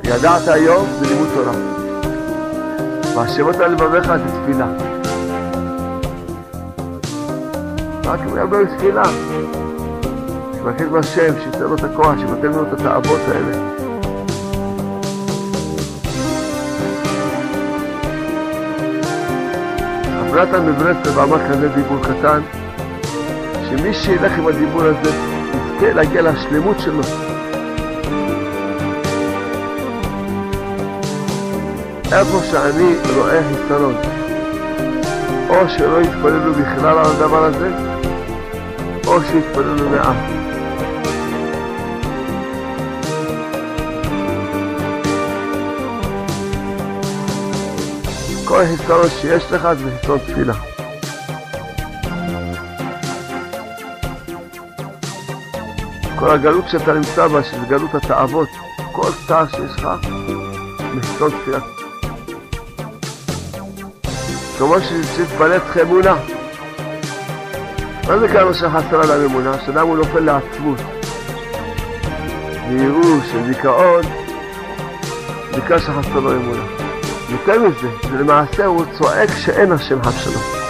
[0.05, 1.53] ידעת היום בלימוד תורה.
[3.15, 4.67] והשם אותה לבביך את תפילה.
[8.05, 9.05] רק אם הוא יבוא בתפילה,
[10.55, 13.82] שיבקש מהשם, שייתן לו את הכוח, שיבטל לו את התאוות האלה.
[20.35, 22.41] רב נתן בברסלב אמר כזה דיבור קטן,
[23.69, 27.03] שמי שילך עם הדיבור הזה, יזכה להגיע לשלמות שלו.
[32.13, 33.95] איפה שאני רואה חיסרון,
[35.49, 37.71] או שלא יתפללו בכלל על הדבר הזה,
[39.07, 40.42] או שיתפללו מעט.
[48.53, 50.53] כל חיסרון שיש לך זה חיסרון תפילה.
[56.19, 58.49] כל הגלות שאתה נמצא בה, שזה גלות התאוות,
[58.93, 59.89] כל צער שיש לך,
[60.93, 61.59] זה תפילה.
[64.59, 64.75] כמו
[65.19, 66.17] להתפלל צריך אמונה.
[68.09, 69.53] מה זה כמה שחסר על אמונה?
[69.67, 70.79] שאדם הוא נופל לעצמות,
[72.69, 74.05] לייאוש, לזיכרון,
[75.57, 76.82] נקרא שחסר לו אמונה.
[77.33, 80.62] יותר מזה, למעשה הוא צועק שאין השם אבשלום.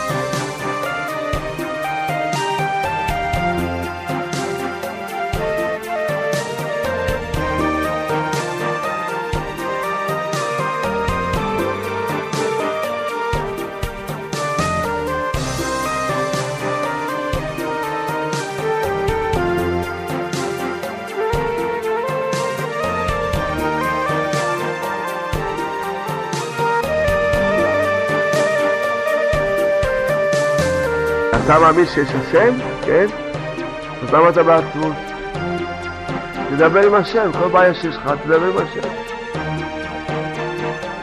[31.62, 32.54] מאמין שיש השם?
[32.86, 33.06] כן?
[34.02, 34.96] אז למה אתה בעצמות?
[36.50, 38.88] תדבר עם השם, כל בעיה שיש לך, תדבר עם השם.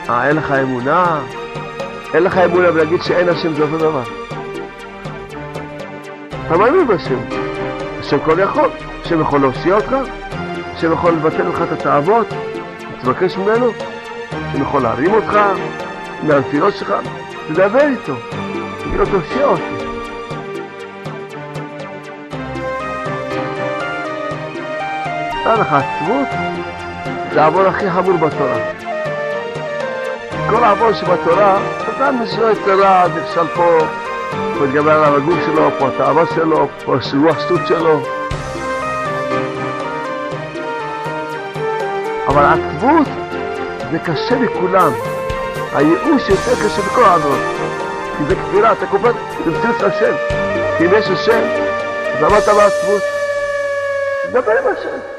[0.09, 1.19] אה, אין לך אמונה?
[2.13, 4.03] אין לך אמונה ולהגיד שאין השם זה אותו דבר.
[6.47, 7.19] אתה מאמין בשם.
[7.99, 8.69] השם כל יכול.
[9.09, 9.95] השם יכול להושיע אותך,
[10.73, 12.27] השם יכול לבטל לך את התאוות,
[13.01, 13.71] תבקש ממנו,
[14.31, 15.39] השם יכול להרים אותך
[16.23, 16.93] מהנפילות שלך,
[17.47, 18.13] תדבר איתו,
[18.79, 19.78] תגיד לו תושיע אותי.
[25.49, 26.27] נתן לך עצבות,
[27.33, 28.57] זה העוון הכי חמור בתורה.
[30.49, 31.57] כל העוון שבתורה,
[31.97, 33.79] אדם משלו יתרה, נכשל פה,
[34.57, 37.99] פה התגבר עליו הגוף שלו, פה התאווה שלו, פה רוח שטות שלו.
[42.27, 43.07] אבל עצבות
[43.91, 44.91] זה קשה לכולם.
[45.73, 47.39] הייאוש יותר קשה מכל העוון.
[48.17, 49.11] כי זה כפירה, אתה כופר
[49.45, 50.13] במציאות השם.
[50.77, 51.41] כי אם יש השם,
[52.13, 53.01] אז למה אתה בעצבות?
[54.23, 55.18] תדבר עם השם.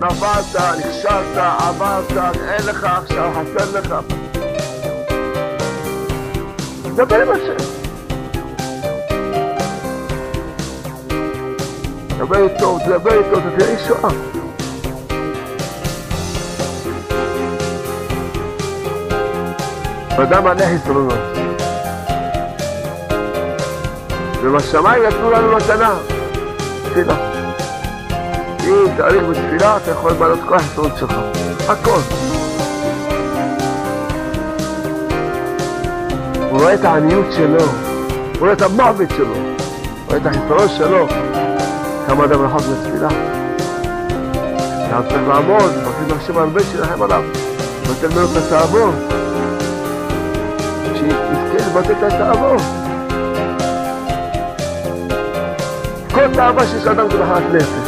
[0.00, 2.12] נפלת, נכשלת, עברת,
[2.48, 3.94] אין לך עכשיו, חסר לך.
[6.96, 7.64] דבר עם השם.
[12.18, 14.10] דבר איתו, תדבר איתו, אתה תראה ישועה.
[20.22, 21.18] אדם מלא חסרונות.
[24.42, 25.94] ובשמיים נתנו לנו מתנה,
[26.84, 27.27] תפילה.
[28.68, 31.14] אם תאריך בתפילה, אתה יכול לבנות כל החסרונות שלך.
[31.68, 32.00] הכל.
[36.50, 39.54] הוא רואה את העניות שלו, הוא רואה את המוות שלו, הוא
[40.06, 41.06] רואה את החסרון שלו.
[42.06, 43.08] כמה אדם רחוק בתפילה.
[44.86, 47.22] אתה צריך לעמוד, מבקשים מהשם הרבה שלכם עליו.
[47.88, 48.94] נותן ממנו את התאוות.
[50.94, 52.62] שיזכה לבטא את התאוות.
[56.14, 57.87] כל תאווה שיש לאדם זה מחלת נפש.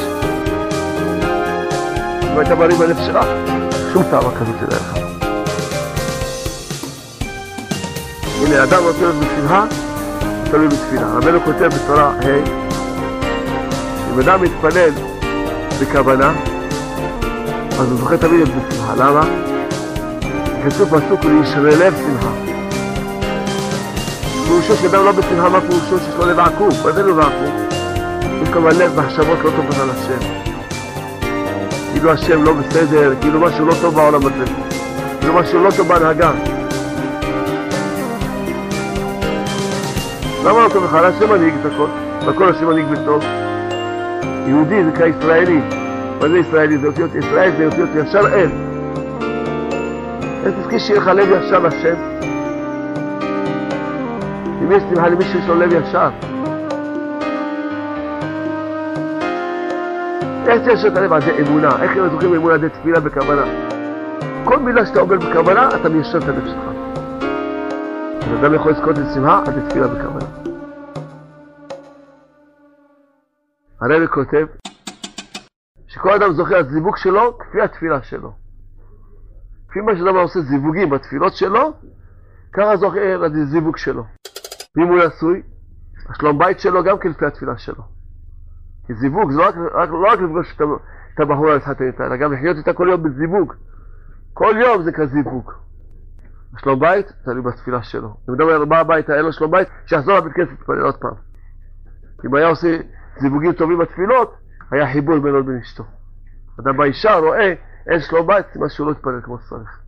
[2.42, 3.26] אתה בריא בלב שלך,
[3.92, 4.98] שום תאווה כזאת תדע לך.
[8.40, 9.64] הנה, אדם רוצה להיות בשמחה,
[10.50, 11.06] תלוי בתפילה.
[11.06, 12.70] רבנו כותב בתורה ה'
[14.14, 14.90] אם אדם מתפלל
[15.80, 16.32] בכוונה,
[17.70, 18.94] אז הוא זוכה תמיד להיות בשמחה.
[18.94, 19.22] למה?
[20.64, 22.30] כתוב פסוק לישרי לב שמחה.
[24.46, 26.68] פירושו שאדם לא בשמחה, מה פירושו שיש לו לב עקום?
[26.84, 27.66] מה זה לב עקום?
[28.42, 30.49] יש כמובן לב מחשבות לא טובות על השם.
[32.00, 34.44] כאילו השם לא בסדר, כאילו משהו לא טוב בעולם הזה,
[35.20, 36.30] כאילו משהו לא טוב בהנהגה.
[40.44, 40.94] למה לא טוב לך?
[40.94, 41.86] השם מנהיג את הכל,
[42.26, 43.24] והכל השם מנהיג בטוב.
[44.46, 45.60] יהודי זה נקרא ישראלי.
[46.20, 46.78] מה זה ישראלי?
[46.78, 48.48] זה אותיות ישראל, זה אותיות ישר אל.
[50.44, 51.94] איך תזכי שיהיה לך לב ישר לשם?
[54.62, 56.08] אם יש שמחה למישהו שיש לו לב ישר.
[60.46, 61.12] איך תיישר את הלב?
[61.12, 61.82] על זה אמונה.
[61.82, 62.58] איך הם זוכים אמונה?
[62.58, 63.44] זה תפילה בכוונה.
[64.44, 66.64] כל מילה שאתה אומר בכוונה, אתה מיישר את הלב שלך.
[68.22, 70.26] אז אדם יכול לזכות לשמחה, על זה תפילה בכוונה.
[73.80, 74.46] הרבי כותב
[75.86, 78.32] שכל אדם זוכה לזיווג שלו כפי התפילה שלו.
[79.68, 81.72] כפי מה שאדם עושה זיווגים בתפילות שלו,
[82.52, 84.04] ככה זוכה לזיווג שלו.
[84.76, 85.42] ואם הוא נשוי,
[86.08, 87.99] השלום בית שלו גם כן כפי התפילה שלו.
[88.94, 92.56] זיווג זה לא רק, רק, לא רק לפגוש את, הבחורה להתחתן איתה, אלא גם לחיות
[92.56, 93.54] איתה כל יום בזיווג.
[94.34, 95.52] כל יום זה כזיווג.
[96.56, 98.14] השלום בית תלוי בתפילה שלו.
[98.28, 101.14] אם אדם בא הביתה, אין לו שלום בית, שיחזור לבית כנסת להתפלל עוד פעם.
[102.26, 102.76] אם היה עושה
[103.20, 104.34] זיווגים טובים בתפילות,
[104.70, 105.84] היה חיבור בינו לבין אשתו.
[106.60, 107.54] אדם באישה רואה,
[107.86, 109.80] אין שלום בית, סימן שהוא לא יתפלל כמו שצריך.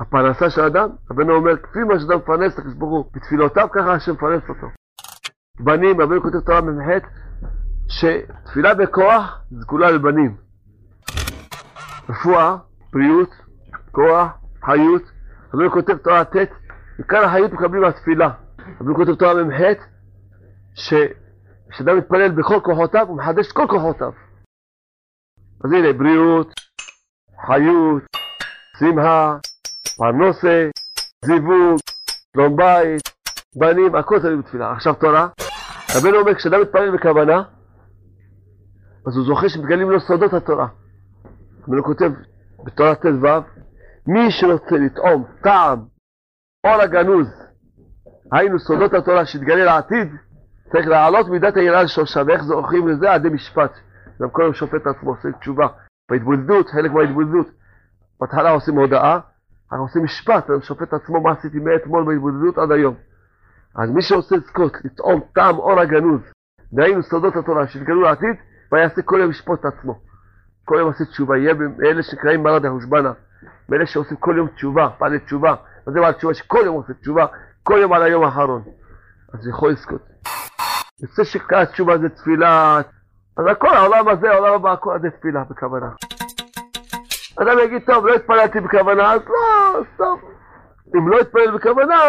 [0.00, 4.66] הפרנסה של האדם, רבנו אומר, כפי מה שאדם מפרנס הוא בתפילותיו, ככה השם מפרנס אותו.
[5.60, 7.06] בנים, רבנו כותב תורה מ"ח,
[7.88, 10.36] שתפילה בכוח זה כולה לבנים.
[12.08, 12.56] רפואה,
[12.92, 13.30] בריאות,
[13.92, 14.28] כוח,
[14.64, 15.02] חיות.
[15.54, 16.36] רבנו כותב תורה ט',
[16.98, 18.30] עיקר החיות מקבלים מהתפילה.
[18.80, 19.82] רבנו כותב תורה מ"ח,
[20.74, 24.12] שכשאדם מתפלל בכל כוחותיו, הוא מחדש כל כוחותיו.
[25.64, 26.52] אז הנה, בריאות,
[27.46, 28.02] חיות,
[28.78, 29.36] שמחה,
[29.96, 30.68] פרנוסה,
[31.24, 31.78] זיווג,
[32.36, 33.02] שלום בית,
[33.56, 34.72] בנים, הכל תלוי בתפילה.
[34.72, 35.28] עכשיו תורה,
[35.96, 37.42] רבנו אומר, כשאדם מתפלל בכוונה,
[39.06, 40.66] אז הוא זוכר שמתגלים לו סודות התורה.
[41.68, 42.12] רבנו כותב
[42.64, 43.26] בתורה ט"ו,
[44.06, 45.78] מי שרוצה לטעום טעם
[46.66, 47.28] אור הגנוז,
[48.32, 50.08] היינו סודות התורה שהתגלה לעתיד,
[50.72, 53.12] צריך להעלות מידת היראה לשורשה, ואיך זוכרים לזה?
[53.12, 53.72] עדי משפט.
[54.22, 55.66] גם כל יום שופט עצמו, עושה תשובה.
[56.10, 57.46] בהתבודדות, חלק מההתבודדות.
[58.20, 59.20] בהתחלה עושים הודעה,
[59.72, 62.94] אנחנו עושים משפט, אני שופט עצמו מה עשיתי מאתמול בהתבודדות עד היום.
[63.76, 66.20] אז מי שרוצה לזכות, לטעום טעם אור הגנוז,
[66.72, 68.36] דהיינו סודות התורה שהתגלו לעתיד,
[68.72, 70.00] ויעשה כל יום לשפוט את עצמו.
[70.64, 73.12] כל יום עושה תשובה, יהיה מאלה שנקראים מרא דהושבנה,
[73.68, 75.54] מאלה שעושים כל יום תשובה, פעלי תשובה,
[75.86, 77.26] מה זה בעל תשובה שכל יום עושה תשובה,
[77.62, 78.62] כל יום על היום האחרון.
[79.34, 80.02] אז יכול לזכות.
[81.02, 82.80] יוצא שקראת תשובה זה תפילה,
[83.36, 85.90] אז הכל העולם הזה, העולם הבא, הכל זה תפילה בכוונה.
[87.42, 90.20] אדם יגיד, טוב, לא התפללתי בכוונה, אז לא, טוב.
[90.96, 92.00] אם לא התפלל בכוונה,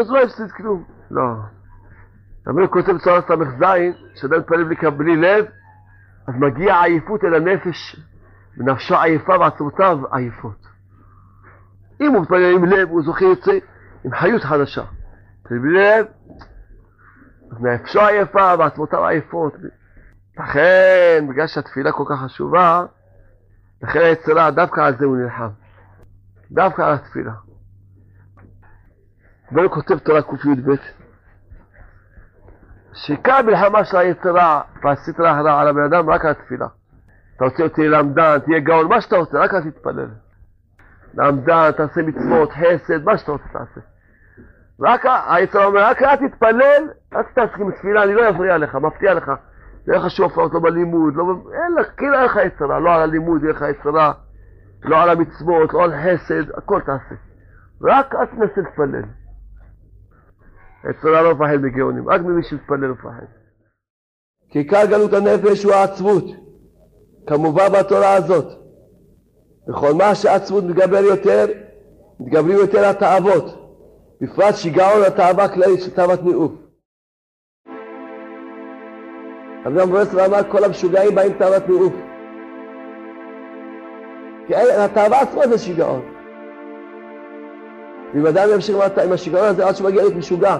[0.00, 0.84] אז לא הפסיד כלום.
[1.10, 1.22] לא.
[2.46, 3.64] רבי כותב בצורה ס"ז,
[4.14, 5.44] כשאדם מתפלל בלי לב,
[6.28, 7.96] אז מגיע עייפות אל הנפש,
[8.56, 10.66] ונפשו עייפה ועצמותיו עייפות.
[12.00, 13.58] אם הוא מתפלל עם לב, הוא זוכה יוצא
[14.04, 14.84] עם חיות חדשה.
[15.50, 16.06] בלי לב,
[17.50, 19.52] אז נפשו עייפה ועצמותיו עייפות.
[20.38, 22.84] לכן, בגלל שהתפילה כל כך חשובה,
[23.82, 25.48] לכן היצרה, דווקא על זה הוא נלחם.
[26.50, 27.32] דווקא על התפילה.
[29.52, 30.70] והוא כותב תורה קי"ב,
[33.06, 36.66] שעיקר המלחמה של היצרה והסטרה הרע על הבן אדם רק על התפילה.
[37.36, 40.08] אתה רוצה להיות למדן, תהיה גאון, מה שאתה רוצה, רק אל תתפלל.
[41.14, 43.80] למדן, תעשה מצוות, חסד, מה שאתה רוצה תעשה.
[44.80, 49.14] רק היצרה אומר, רק אל תתפלל, אל תתעסק עם תפילה, אני לא אפריע לך, מפתיע
[49.14, 49.28] לך.
[49.86, 51.24] לא יהיה לך שופרות, לא בלימוד, לא...
[51.52, 54.12] אין לך, כאילו אין לך יצרה, לא על הלימוד יהיה לך יצרה,
[54.84, 57.14] לא על המצוות, לא על חסד, הכל תעשה.
[57.82, 59.02] רק אל תנסה להתפלל.
[60.84, 63.26] יצרה לא מפחד מגאונים, רק ממי שמתפלל מפחד.
[64.50, 66.24] כי עיקר גלות הנפש הוא העצבות,
[67.26, 68.46] כמובן בתורה הזאת.
[69.68, 71.46] וכל מה שעצבות מתגבר יותר,
[72.20, 73.44] מתגברים יותר התאוות,
[74.20, 76.52] בפרט שיגעון התאווה הכללית של תאוות ניאוף.
[79.66, 81.92] אברהם ברסלב אמר כל המשוגעים באים תאוות ניאוף.
[84.46, 86.17] כי התאווה עצמה זה שיגעון.
[88.14, 90.56] ואם אדם ימשיך עם השיגעון הזה עד שמגיע להיות משוגע.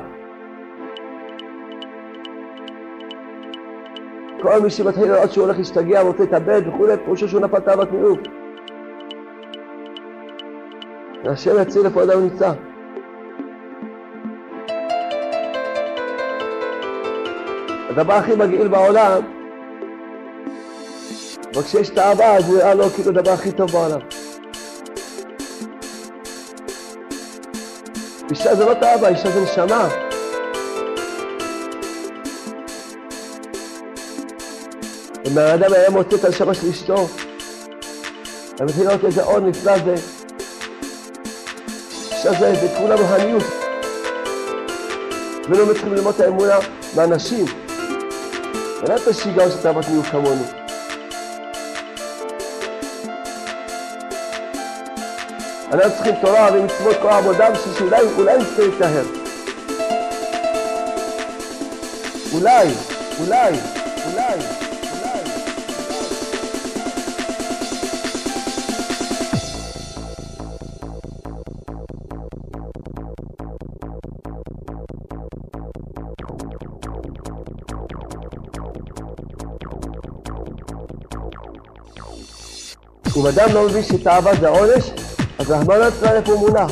[4.43, 8.19] כל מי שמתחיל לראות שהוא הולך להשתגע ורוצה להתאבד וכולי, פירושו שהוא נפל תאוות ניאוף.
[11.25, 12.53] והשם יציל איפה אדם נמצא.
[17.91, 19.23] הדבר הכי מגעיל בעולם,
[21.55, 24.18] אבל כשיש תאווה אז נראה לו כאילו הדבר הכי טוב בעולם.
[28.31, 29.89] אישה זה לא תאווה, אישה זה נשמה.
[35.27, 39.95] אם האדם היה מוצא את הנשמה של אשתו, היה מתחיל לראות איזה אור נפלא זה.
[42.13, 43.45] אישה זה, זה כולה מהניות.
[45.49, 46.59] ולא מתחילים ללמוד את האמונה
[46.97, 47.47] מהנשים.
[48.83, 50.68] אין את השיגעון של תאוות ניאוף כמונו.
[55.73, 59.07] אנחנו צריכים תורה ומצוות כל העבודה בשביל שאולי אולי נצטרך.
[62.33, 62.69] אולי,
[63.21, 63.53] אולי,
[64.07, 64.35] אולי,
[64.93, 65.39] אולי.
[83.17, 84.91] אם אדם לא מבין שתאווה זה עונש,
[85.39, 86.71] אז רחמנא איפה הוא מונח?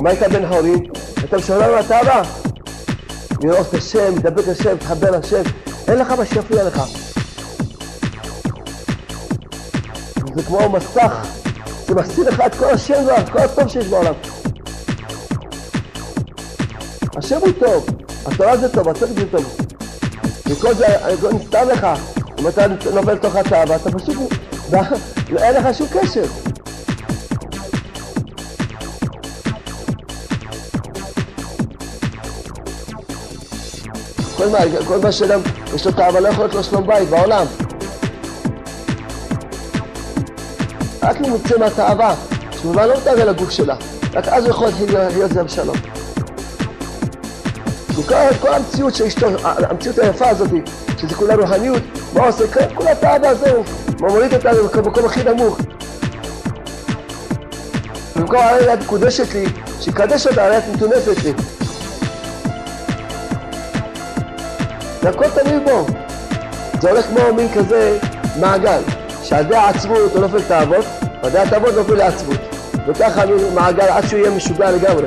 [0.00, 0.84] אם היית בן חורים,
[1.24, 2.22] אתה משורר מהתאווה?
[3.42, 5.42] לראות את השם, לדבר את השם, להתחבר לשם,
[5.88, 6.82] אין לך מה שיפריע לך.
[10.36, 11.26] זה כמו מסך,
[11.86, 14.14] זה מסתיר לך את כל השם ואת כל הטוב שיש בעולם.
[17.16, 17.86] השם הוא טוב,
[18.26, 19.56] התורה זה טוב, הצדק זה טוב.
[20.46, 21.86] וכל זה הכל נסתם לך.
[22.40, 24.16] אם אתה נופל לתוך התאווה, אתה פשוט...
[25.28, 26.24] אין לך שום קשר.
[34.36, 34.58] כל מה,
[34.88, 35.40] כל מה שאדם
[35.74, 37.46] יש לו תאווה לא יכול להיות לו שלום בית בעולם.
[41.02, 42.14] רק אם יוצא מהתאווה,
[42.60, 43.76] שהוא לא מתאווה לגוף שלה,
[44.14, 45.76] רק אז הוא יכול להיות זה בשלום.
[47.88, 50.50] וכל כל המציאות שאשתו, המציאות היפה הזאת,
[50.98, 51.82] שזה כולה רוחניות,
[52.14, 52.44] מה עושה?
[52.74, 53.64] כולה תאווה זהו,
[54.00, 55.58] מוריד אותנו במקום הכי נמוך.
[58.16, 59.44] במקום הרי את מקודשת לי,
[59.80, 61.32] שיקדש אותה, הרי את מטונפת לי.
[65.02, 65.86] זה הכל תלוי בו.
[66.80, 67.98] זה הולך כמו מין כזה
[68.40, 68.80] מעגל,
[69.22, 70.84] שעל ידי העצמות הוא נופל תאוות,
[71.22, 72.40] ועל ידי התאוות נופל לעצמות.
[72.86, 75.06] וככה מין מעגל עד שהוא יהיה משוגע לגמרי.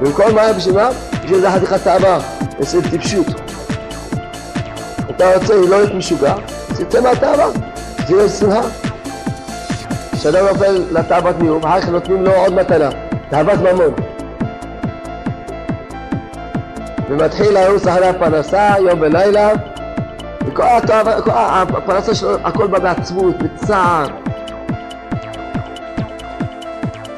[0.00, 0.88] במקום מה בשביל מה?
[1.24, 2.18] בשביל זה חתיכת תאווה,
[2.60, 3.45] בשביל טיפשות.
[5.16, 6.34] אתה רוצה לא להיות משוגע,
[6.70, 7.50] אז יצא מהתאווה,
[8.08, 8.60] זה יהיה שמחה.
[10.12, 12.88] כשאדם נופל לתאוות מיום, אחר כך נותנים לו עוד מתנה,
[13.30, 13.94] תאוות ממון.
[17.08, 19.50] ומתחיל לרוץ אחרי הפרנסה, יום ולילה,
[20.46, 20.62] וכל
[21.36, 24.06] הפרנסה שלו, הכל בא בעצמות, בצער.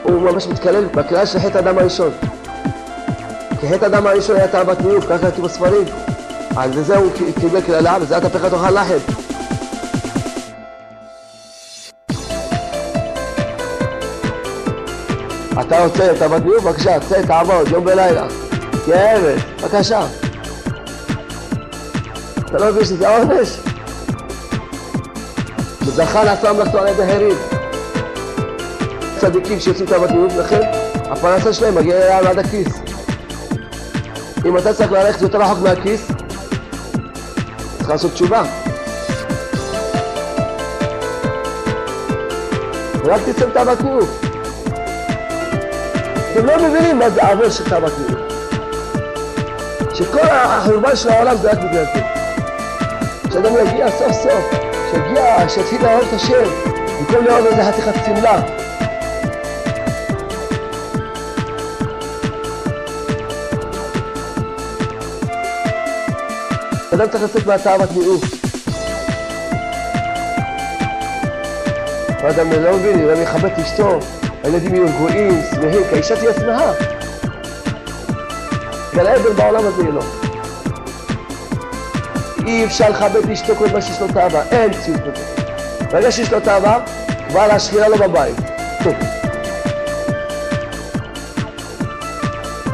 [0.03, 2.11] הוא ממש מתקלל בקריאה של חטא האדם הראשון.
[3.61, 5.85] כי חטא האדם הראשון היה תאוות ניאוף, ככה כתוב בספרים.
[6.59, 8.99] על זה הוא קיבל קללה, וזה היה תפך תאכל לחם.
[15.61, 16.65] אתה רוצה תאוות ניאוף?
[16.65, 18.27] בבקשה, צא, תעבוד, יום ולילה.
[18.85, 20.07] תהיה עבד, בבקשה.
[22.39, 23.49] אתה לא מבין שזה עונש?
[25.83, 27.39] וזכה לעשות מלאכתו על ידי הריב.
[29.19, 30.61] צדיקים שיוצאים תאוות ניאוף, לכן
[31.11, 32.81] הפרנסה שלהם מגיעה עד הכיס.
[34.45, 36.09] אם אתה צריך ללכת יותר רחוק מהכיס,
[37.89, 38.43] צריך לעשות תשובה.
[43.05, 44.21] רק תצא תאוות ניאוף.
[46.33, 48.23] אתם לא מבינים מה זה עוול של תאוות ניאוף.
[49.95, 52.01] שכל החורבן של העולם זה רק בגלל זה.
[53.33, 54.45] שאדם יגיע סוף סוף,
[54.91, 56.45] שיגיע, שיתחיל לאהוב את השם,
[56.99, 58.58] במקום לאהוב איזה חתיכת שמלה.
[66.99, 68.23] אדם צריך לצאת מהתאוות ניאוף.
[72.23, 73.99] ואדם לא מבין, אדם יכבד את אשתו,
[74.45, 76.73] הילדים יהיו רגועים, שמחים, כי האישה תהיה שמחה.
[78.95, 80.01] גן עדן בעולם הזה יהיה לו.
[82.47, 85.25] אי אפשר לכבד את אשתו כל מה שיש לו תאווה, אין ציוד כזה.
[85.93, 86.81] ברגע שיש לו תאווה,
[87.29, 88.37] כבר השכינה לו בבית.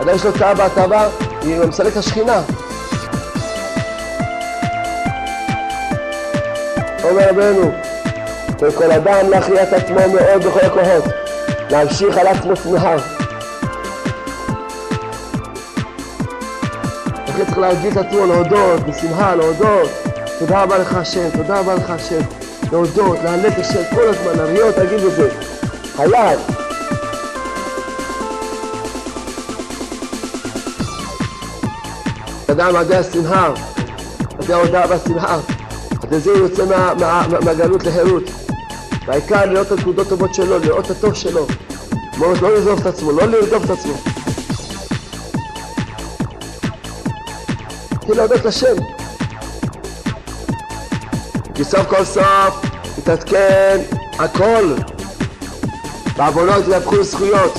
[0.02, 1.08] אדם יש לו תאווה, תאווה,
[1.42, 2.42] היא מסלקת השכינה.
[7.10, 7.70] אומר רבנו,
[8.60, 11.04] וכל אדם להכריע את עצמו מאוד בכל הכוחות,
[11.70, 12.94] להמשיך על עצמו שמחה.
[17.28, 19.90] לכן צריך להרגיל את עצמו, להודות, בשמחה, להודות.
[20.38, 22.20] תודה רבה לך השם, תודה רבה לך השם.
[22.72, 25.30] להודות, להעלת את השם כל הזמן, להריות, להגיד את זה.
[25.96, 26.40] חייב.
[32.50, 33.50] אדם עדי השמחה,
[34.38, 35.53] עדי ההודעה והשמחה.
[36.14, 38.22] עד זה הוא יוצא מה, מה, מה, מהגלות לחירות.
[39.06, 41.46] והעיקר לראות את הנקודות טובות שלו, לראות את הטוב שלו.
[42.18, 43.94] ממש לא לרדוף את עצמו, לא לרדוף את עצמו.
[47.88, 48.74] תתחיל להודות לשם.
[51.54, 52.64] כי סוף כל סוף
[52.98, 53.80] יתעדכן
[54.18, 54.74] הכל.
[56.16, 57.54] בעוונות יתהפכו לזכויות.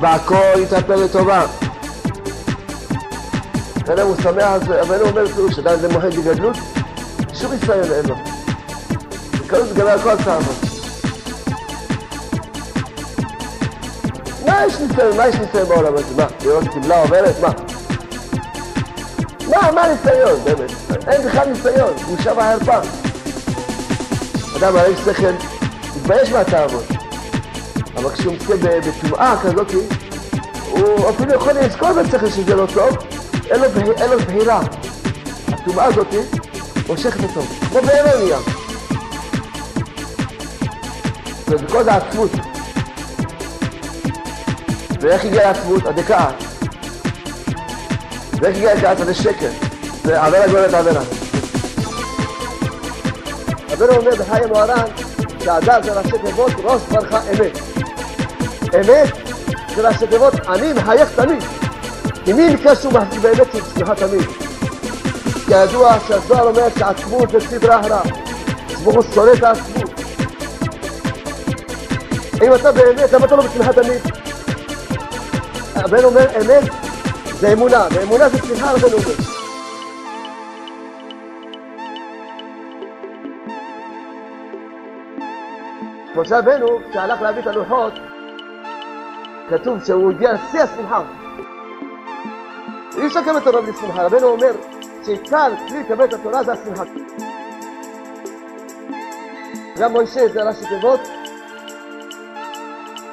[0.00, 1.63] והכל יתהפך לטובה.
[3.92, 6.56] אדם הוא שמח על אבל הוא אומר פירוש, אדם זה מוחד בגדלות,
[7.34, 8.14] שום ניסיון אין לו.
[9.40, 10.38] בקלות לגבי הכל צער
[14.46, 15.16] מה יש ניסיון?
[15.16, 16.14] מה יש ניסיון בעולם הזה?
[16.16, 16.26] מה?
[16.44, 17.40] לראות קיבלה עוברת?
[17.40, 17.48] מה?
[19.48, 19.72] מה?
[19.72, 20.44] מה ניסיון?
[20.44, 20.72] באמת?
[21.08, 22.78] אין בכלל ניסיון, בושה וחרפה.
[24.56, 25.32] אדם הרי שכל,
[25.96, 26.84] מתבייש מהתאוות.
[27.96, 29.72] אבל כשהוא מתקל בטומאה כזאת,
[30.70, 32.96] הוא אפילו יכול לזכור בשכל שזה לא טוב,
[33.50, 33.60] אין
[34.10, 34.60] לו, בחירה.
[35.48, 36.06] הטומאה הזאת
[36.86, 38.38] מושכת אותו, כמו בהמה נהיה.
[41.48, 42.30] ובכל זה עצמות.
[45.00, 45.86] ואיך הגיע לעצמות?
[45.86, 46.34] עד דקעת.
[48.40, 49.00] ואיך הגיע לכעס?
[49.00, 49.50] עד שקר.
[50.04, 51.02] זה עבירה גורמת עבירה.
[53.70, 54.84] רבנו אומר בחיי מוהר"ן
[55.44, 57.58] שהאדם זה ראשי תיבות ראש ברכה אמת.
[58.74, 59.12] אמת
[59.76, 61.63] זה ראשי תיבות אני מחייך תמיד.
[62.92, 64.28] מחזיק באמת של צמיחה תמיד?
[65.46, 67.40] כידוע שהזוהר אומר שעצמות זה
[67.86, 68.02] רע.
[68.68, 69.90] סמוכות שונא את העצמות.
[72.42, 74.00] אם אתה באמת, למה אתה לא בצמיחה תמיד?
[75.74, 76.72] הבן אומר אמת
[77.40, 79.14] זה אמונה, ואמונה זה צמיחה הבן אומר.
[86.16, 87.92] משה רבנו, כשהלך להביא את הלוחות,
[89.50, 91.23] כתוב שהוא הגיע לשיא השמחה.
[92.96, 94.02] אי אפשר לקבל את התורה בלי שמחה.
[94.02, 94.52] רבנו אומר
[95.04, 96.84] שעיקר כלי לקבל את התורה זה השמחה.
[99.78, 101.00] גם מוישה זה ראשי תיבות,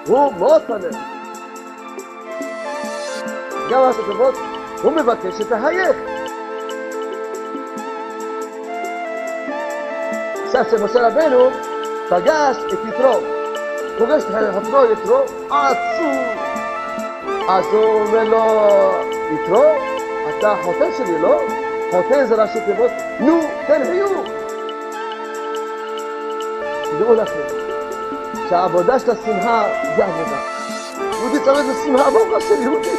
[0.08, 1.02] הוא מאוד שמח.
[3.72, 4.36] גם ראשי תיבות,
[4.84, 5.96] הוא מבקש שתחייך.
[10.46, 11.50] עכשיו שמשה רבנו
[12.10, 13.20] פגש את יתרו,
[13.98, 16.18] פוגש את חתנו יתרו, עצוב.
[17.50, 19.66] אז הוא אומר לו, יתרו,
[20.30, 21.42] אתה חותן שלי, לא?
[21.92, 24.28] חותן זה ראשי תיבות, נו, תן חיוך.
[26.84, 27.40] תדעו לכם,
[28.50, 30.38] שהעבודה של השמחה זה עבודה.
[31.22, 32.90] יהודי צריך לשמחה, ברוך השם, יהודי.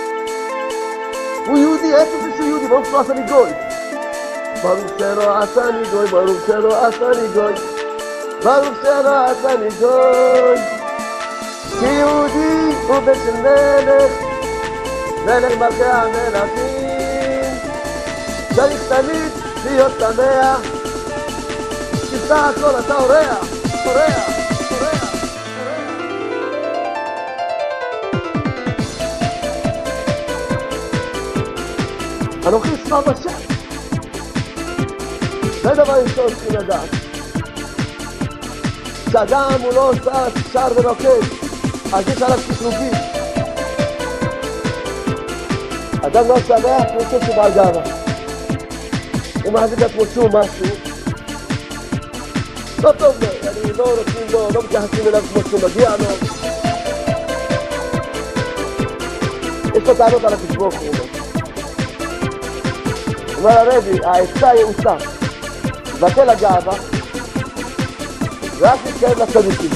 [1.46, 2.66] הוא יהודי, איפה זה שהוא יהודי?
[2.68, 3.50] ברוך שלא עשני גוי.
[4.62, 7.52] ברוך שלא עשני גוי, ברוך שלא עשני גוי.
[8.42, 10.56] ברוך שלא עשני גוי.
[11.80, 14.31] כי יהודי הוא בן של מלך,
[15.24, 16.92] מלך מלכי המלכים.
[18.54, 19.32] צריך תמיד
[19.64, 20.60] להיות שמח,
[22.10, 23.46] כי סך הכל אתה אורח,
[23.86, 24.42] אורח.
[32.46, 33.38] אנוכי אשמע בשם.
[35.62, 36.88] זה דבר ראשון צריכים לדעת.
[39.06, 41.26] כשאדם הוא לא עושה שר ורוקד,
[41.92, 43.11] אז יש עליו קטרוגים.
[46.06, 47.82] אדם לא שמח, הוא חושב שהוא בעל גאווה.
[49.44, 50.66] הוא מחזיק את עצמו שום משהו.
[52.82, 56.04] לא טוב לו, אני לא נותנים לו, לא מתייחסים אליו כמו שמגיע לו.
[59.74, 60.94] יש לו טענות על הקדוש ברוך הוא.
[63.38, 64.94] אומר הרבי, העצה יעוצה,
[66.00, 66.74] בטל הגאווה,
[68.58, 69.70] ורק נתקרב לצדיקים.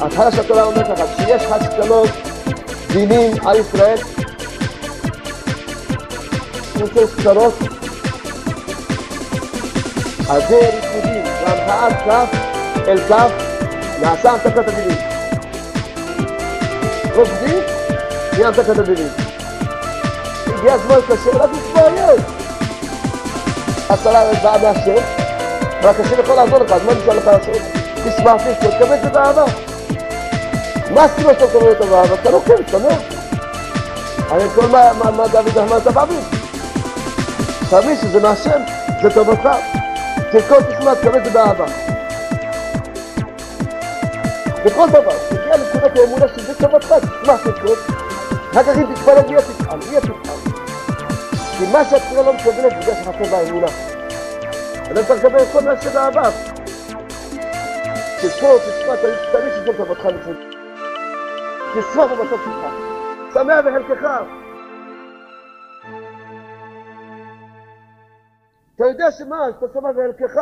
[0.00, 2.25] ההתחלה של התורה אומרת לך, כשיש חס ושלום
[2.96, 3.98] דינים על ישראל,
[6.78, 7.54] נותן קצרות,
[10.28, 12.38] על זה ריקודים, והמחאת כף
[12.88, 13.30] אל כף,
[14.00, 14.98] נעשה המתקת הדינים.
[17.14, 17.62] רוקדים,
[18.32, 19.08] נהיה המתקת הדינים.
[20.46, 22.20] הגיע הזמן קשה, רק להתבייש.
[23.90, 25.02] התורה באה מהשם,
[25.82, 27.62] השם יכול לעזור לך, אז מה נשאר לך לעשות?
[27.94, 29.75] תשמח, תשמח, תקבל את זה באהבה.
[30.94, 32.14] מה הסיבה שאתה מקבל את באהבה?
[32.14, 32.98] אתה לא כן, שמח.
[34.28, 36.20] הרי כל מה דוד אמר אתה מאמין.
[37.70, 38.60] תאמין שזה מהשם,
[39.02, 39.48] זה טובתך.
[40.32, 41.64] תרקוד תשמע, תקבל את זה באהבה.
[44.64, 47.78] בכל דבר, תגיע לנקודת האמונה שזה טובתך, תשמח, תרקוד.
[48.52, 49.78] אחר כך אם תתפלל, מי תפעל?
[49.78, 50.36] מי תפעל?
[51.58, 53.66] כי מה שהתפילה לא מקבלת בגלל שחסר באמונה.
[54.90, 56.30] אדם צריך לקבל את כל מה שבאהבה.
[58.22, 58.96] תזכור, תשמע,
[59.32, 60.55] תמיד שזאת טובתך לפני.
[61.76, 62.64] תשמח במצב שלך.
[63.34, 64.08] שמח בחלקך.
[68.74, 70.40] אתה יודע שמה, אתה שמח בחלקך,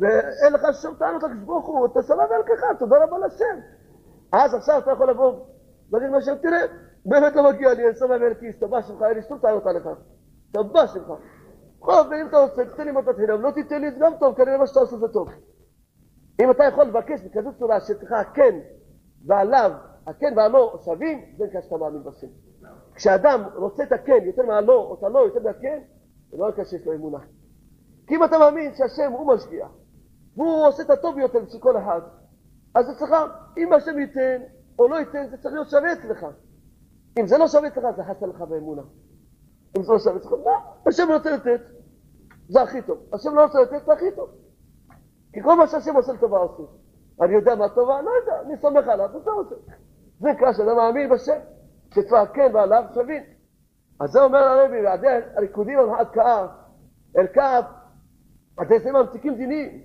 [0.00, 3.60] ואין לך שום טענות לקדוש ברוך הוא, אתה שמח בחלקך, תודה רבה לשם.
[4.32, 5.32] אז עכשיו אתה יכול לבוא
[5.92, 6.60] ולהגיד מה תראה,
[7.06, 9.88] באמת לא מגיע לי, אני שמח בחלקי, הסתבע שלך, אין לי שום טענות עליך.
[10.56, 11.12] הסתבע שלך.
[11.80, 14.36] בכל אופן, אם אתה רוצה, תתן לי מתת חינם, לא תיתן לי, זה גם טוב,
[14.36, 15.28] כנראה מה שאתה עושה זה טוב.
[16.40, 18.54] אם אתה יכול לבקש בכזאת צורה שצריך הכן
[19.26, 19.70] והלאו,
[20.08, 22.26] הכן והלא שווים, זה נקרא שאתה מאמין בשם.
[22.94, 25.80] כשאדם רוצה את הכן יותר מהלא, או את הלא יותר מהכן,
[26.30, 27.18] זה לא נקרא שיש לו אמונה.
[28.06, 29.68] כי אם אתה מאמין שהשם הוא משגיח,
[30.36, 32.00] והוא עושה את הטוב ביותר בשביל כל אחד,
[32.74, 33.10] אז צריך,
[33.58, 34.42] אם השם ייתן
[34.78, 36.26] או לא ייתן, זה צריך להיות שווה אצלך.
[37.20, 38.82] אם זה לא שווה אצלך, זה חסר לך באמונה.
[39.76, 40.52] אם זה לא שווה אצלך, לא,
[40.86, 41.60] השם רוצה לתת,
[42.48, 42.98] זה הכי טוב.
[43.12, 44.30] השם לא רוצה לתת, זה הכי טוב.
[45.32, 46.62] כי כל מה שהשם עושה לטובה עושה.
[47.22, 48.02] אני יודע מה טובה?
[48.02, 49.54] לא יודע, אני סומך עליו, וזה עושה.
[50.20, 51.38] זה נקרא שאדם מאמין בשם,
[51.94, 53.22] שצבא כן ועליו שווים.
[54.00, 55.06] אז זה אומר הרבי, ועדי
[55.36, 55.88] הריקודים על
[57.18, 57.64] אל כף,
[58.56, 59.82] עדי זה ממציקים דינים.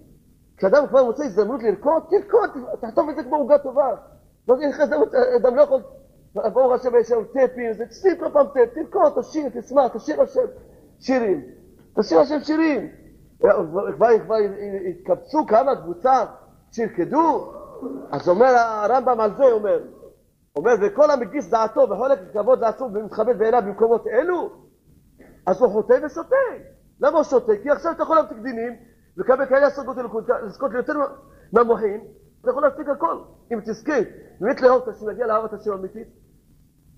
[0.57, 2.49] כשאדם כבר מוצא הזדמנות לרקוד, תרקוד,
[2.81, 3.95] תחטוף את זה כמו עוגה טובה.
[4.47, 5.81] לא תהיה לך הזדמנות, אדם לא יכול,
[6.33, 10.45] ברוך השם יש שם טפים, זה תשים כל פעם טפ, תרקוד, תשיר, תשמח, תשיר השם
[10.99, 11.41] שירים.
[11.99, 12.89] תשיר השם שירים.
[13.95, 14.35] כבר
[14.89, 16.25] התקבצו כמה קבוצה
[16.71, 17.53] שירקדו,
[18.11, 19.79] אז אומר הרמב"ם על זה, אומר,
[20.55, 24.51] אומר, וכל המגיש דעתו וחולק כבוד לעצמו ומתכבד בעיניו במקומות אלו,
[25.47, 26.35] אז הוא חוטא ושותה.
[27.01, 27.51] למה הוא שותה?
[27.63, 28.73] כי עכשיו אתה יכול להמתיק דינים,
[29.17, 30.93] לקבל כאלה אלוקות, לזכות ליותר
[31.53, 32.01] מהמוחים,
[32.41, 33.17] אתה יכול להפסיק הכל,
[33.53, 33.93] אם תזכה,
[34.39, 36.07] באמת לאהוב את השם, להגיע לאהבת השם אמיתית.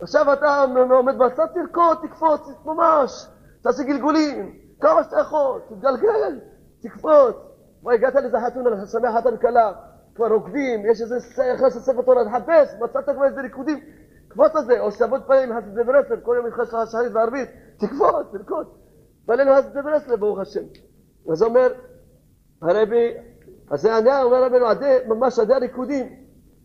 [0.01, 3.27] עכשיו אתה עומד בצד, תרקוד, תקפוץ, ממש,
[3.63, 6.39] תעשה גלגולים, כמה שאתה יכול, תתגלגל,
[6.81, 7.35] תקפוץ,
[7.81, 9.71] כבר הגעת לאיזה חתונה, שמח חתן כלה,
[10.15, 11.15] כבר רוקדים, יש איזה
[11.53, 13.79] נכנס לספר תורה, תחפש, מצאת כבר איזה ריקודים,
[14.27, 18.25] קפוץ על זה, או שתעבוד פעמים חסידי ברסלב, כל יום נכנס לך שחרית וערבית, תקפוץ,
[18.31, 18.67] תרקוד.
[19.25, 20.63] בלינו חסידי ברסלב, ברוך השם.
[21.31, 21.73] אז אומר,
[22.61, 23.13] הרבי,
[23.71, 26.05] אז זה עניה, אומר רבנו, עדי, ממש עדי הריקודים,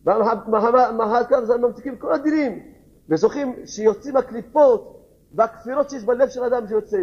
[0.05, 2.63] ואחר כך ממתיקים כל הדינים,
[3.09, 6.99] וזוכים שיוצאים הקליפות והכפירות שיש בלב של אדם שיוצא,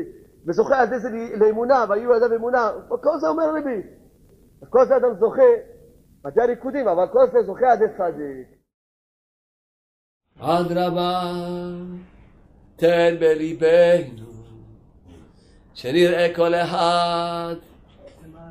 [0.45, 3.81] וזוכה עד איזה לאמונה, והיו אדם אמונה, כל זה אומר רבי.
[4.69, 5.41] כל זה אדם זוכה,
[6.23, 8.57] עדי הריקודים, אבל כל זה זוכה עדי צדיק.
[10.39, 11.21] אדרבה,
[12.75, 14.25] תן בליבנו,
[15.73, 17.55] שנראה כל אחד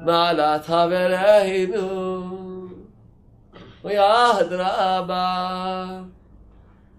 [0.02, 2.46] מעלת חברינו.
[3.84, 3.96] אוי
[4.40, 6.00] אדרבה,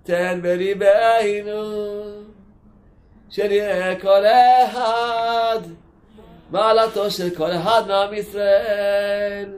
[0.03, 1.61] תן בליבנו,
[3.29, 5.59] שנראה כל אחד
[6.51, 9.57] מעלתו של כל אחד מעם ישראל,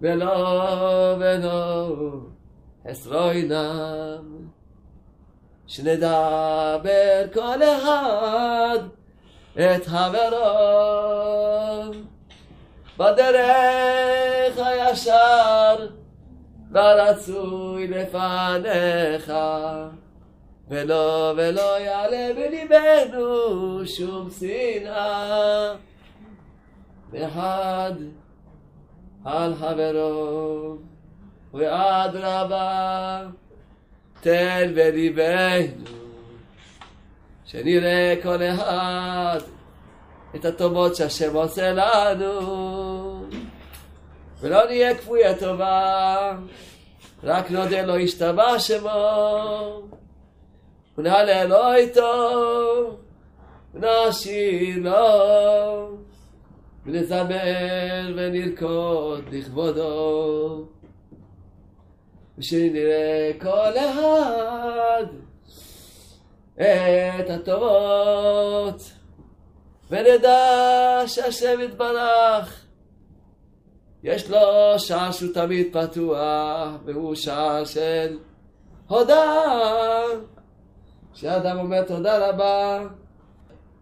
[0.00, 1.96] ולא ולא
[2.90, 4.48] אסרוינם,
[5.66, 8.78] שנדבר כל אחד
[9.54, 11.18] את חברו.
[12.98, 15.86] בדרך הישר
[16.72, 19.32] והרצוי לפניך
[20.68, 25.74] ולא ולא יעלה בליבנו שום שנאה.
[27.16, 27.92] אחד
[29.24, 30.76] על חברו
[31.54, 33.20] ואדרבה
[34.20, 35.84] תן בליבנו
[37.46, 39.38] שנראה כל אחד
[40.34, 43.24] את הטובות שהשם עושה לנו.
[44.40, 46.32] ולא נהיה כפוי הטובה
[47.24, 49.82] רק נודה לו השתבע שמו.
[50.98, 52.98] ונעלה לו איתו
[53.74, 55.98] ונשאיר לו
[56.88, 60.64] ונזמר ונרקוד לכבודו.
[62.38, 65.06] ושנראה כל אחד
[67.20, 68.82] את הטובות
[69.90, 72.64] ונדע שהשם יתברך
[74.02, 74.38] יש לו
[74.78, 78.18] שער שהוא תמיד פתוח והוא שער של
[78.86, 80.02] הודעה.
[81.14, 82.84] כשאדם אומר תודה רבה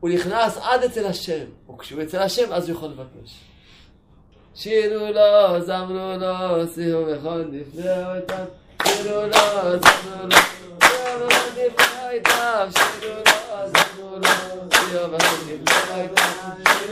[0.01, 1.45] הוא נכנס עד אצל השם
[1.75, 3.35] וכשהוא אצל השם אז הוא יכול לבקש.
[4.55, 8.45] שירו לו, זמרו לו, שיחו בכל נפלאו איתם
[8.87, 9.33] שירו לו,
[9.81, 10.37] זמרו לו,
[10.83, 12.69] שירו נפלאו איתם
[13.01, 14.29] שירו לו, זמרו לו,
[14.73, 16.37] שיחו בכל נפלאו איתם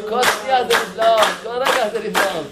[0.08, 2.46] כל שנייה זה נפלאות, כל רגע זה נפלאות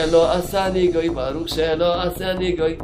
[0.05, 2.77] שלא עשני גוי, ברוך שלא עשני גוי,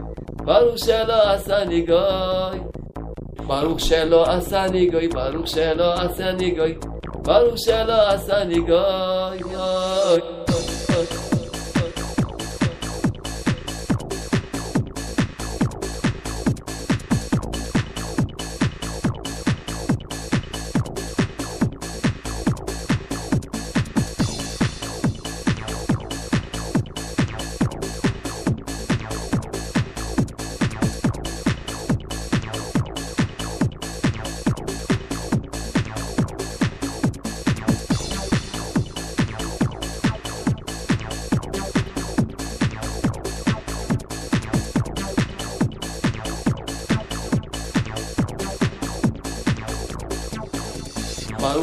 [0.45, 2.61] ברוך שלא עשני גוי.
[3.47, 6.75] ברוך שלא עשני גוי, ברוך שלא עשני גוי,
[7.25, 9.20] ברוך שלא עשני גוי.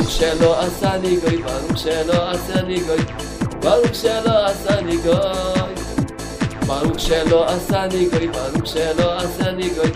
[0.08, 3.04] Baruchelo asanigoy, Baruchelo asanigoy,
[3.62, 5.76] Baruchelo asanigoy.
[6.66, 9.92] Baruchelo asanigoy, Baruchelo asanigoy,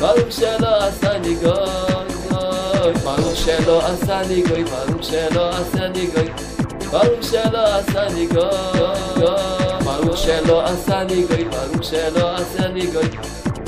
[0.00, 1.54] Baruchelo asanigoy.
[3.04, 6.28] Baruchelo asanigoy, Baruchelo asanigoy,
[6.90, 8.50] Baruchelo asanigoy.
[9.86, 13.10] Baruchelo asanigoy, Baruchelo asanigoy,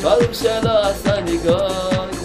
[0.02, 2.16] Baruchelo asanigoy.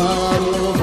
[0.00, 0.77] Oh,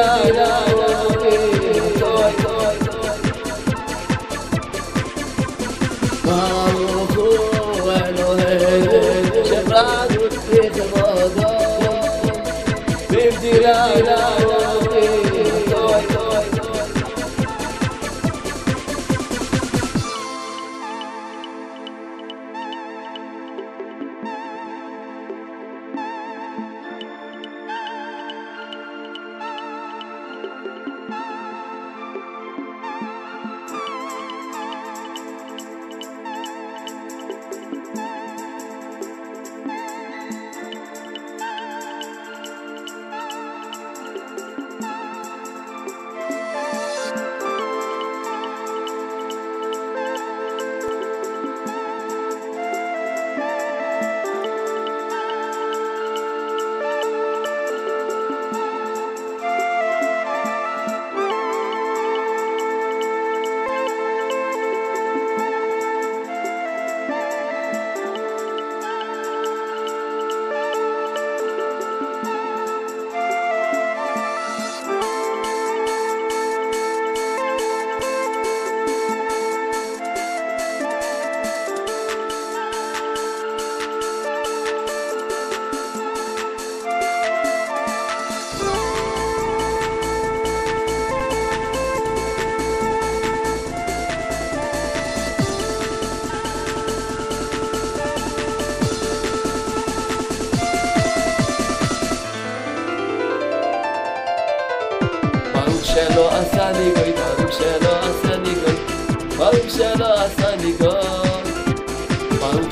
[0.00, 0.69] Ram Ram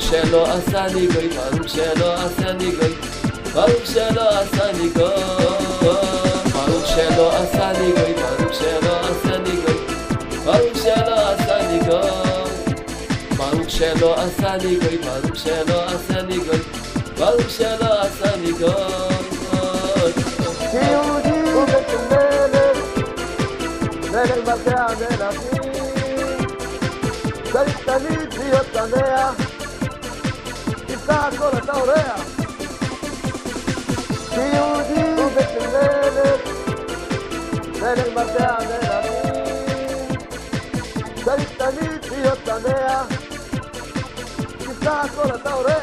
[0.09, 2.93] שלא עשני גוי, ברוך שלא עשני גוי,
[3.53, 5.23] ברוך שלא עשני גוי,
[5.81, 9.79] ברוך שלא עשני גוי, ברוך שלא עשני גוי,
[10.45, 12.09] ברוך שלא עשני גוי,
[13.37, 16.59] ברוך שלא עשני גוי, ברוך שלא עשני גוי,
[17.17, 20.13] ברוך שלא עשני גוי.
[20.71, 22.77] כיהודי וכמלך,
[24.11, 25.61] מלך מלכי המלכים,
[27.53, 29.48] צריך תמיד להיות שמח,
[44.59, 45.78] Quizás con la taurea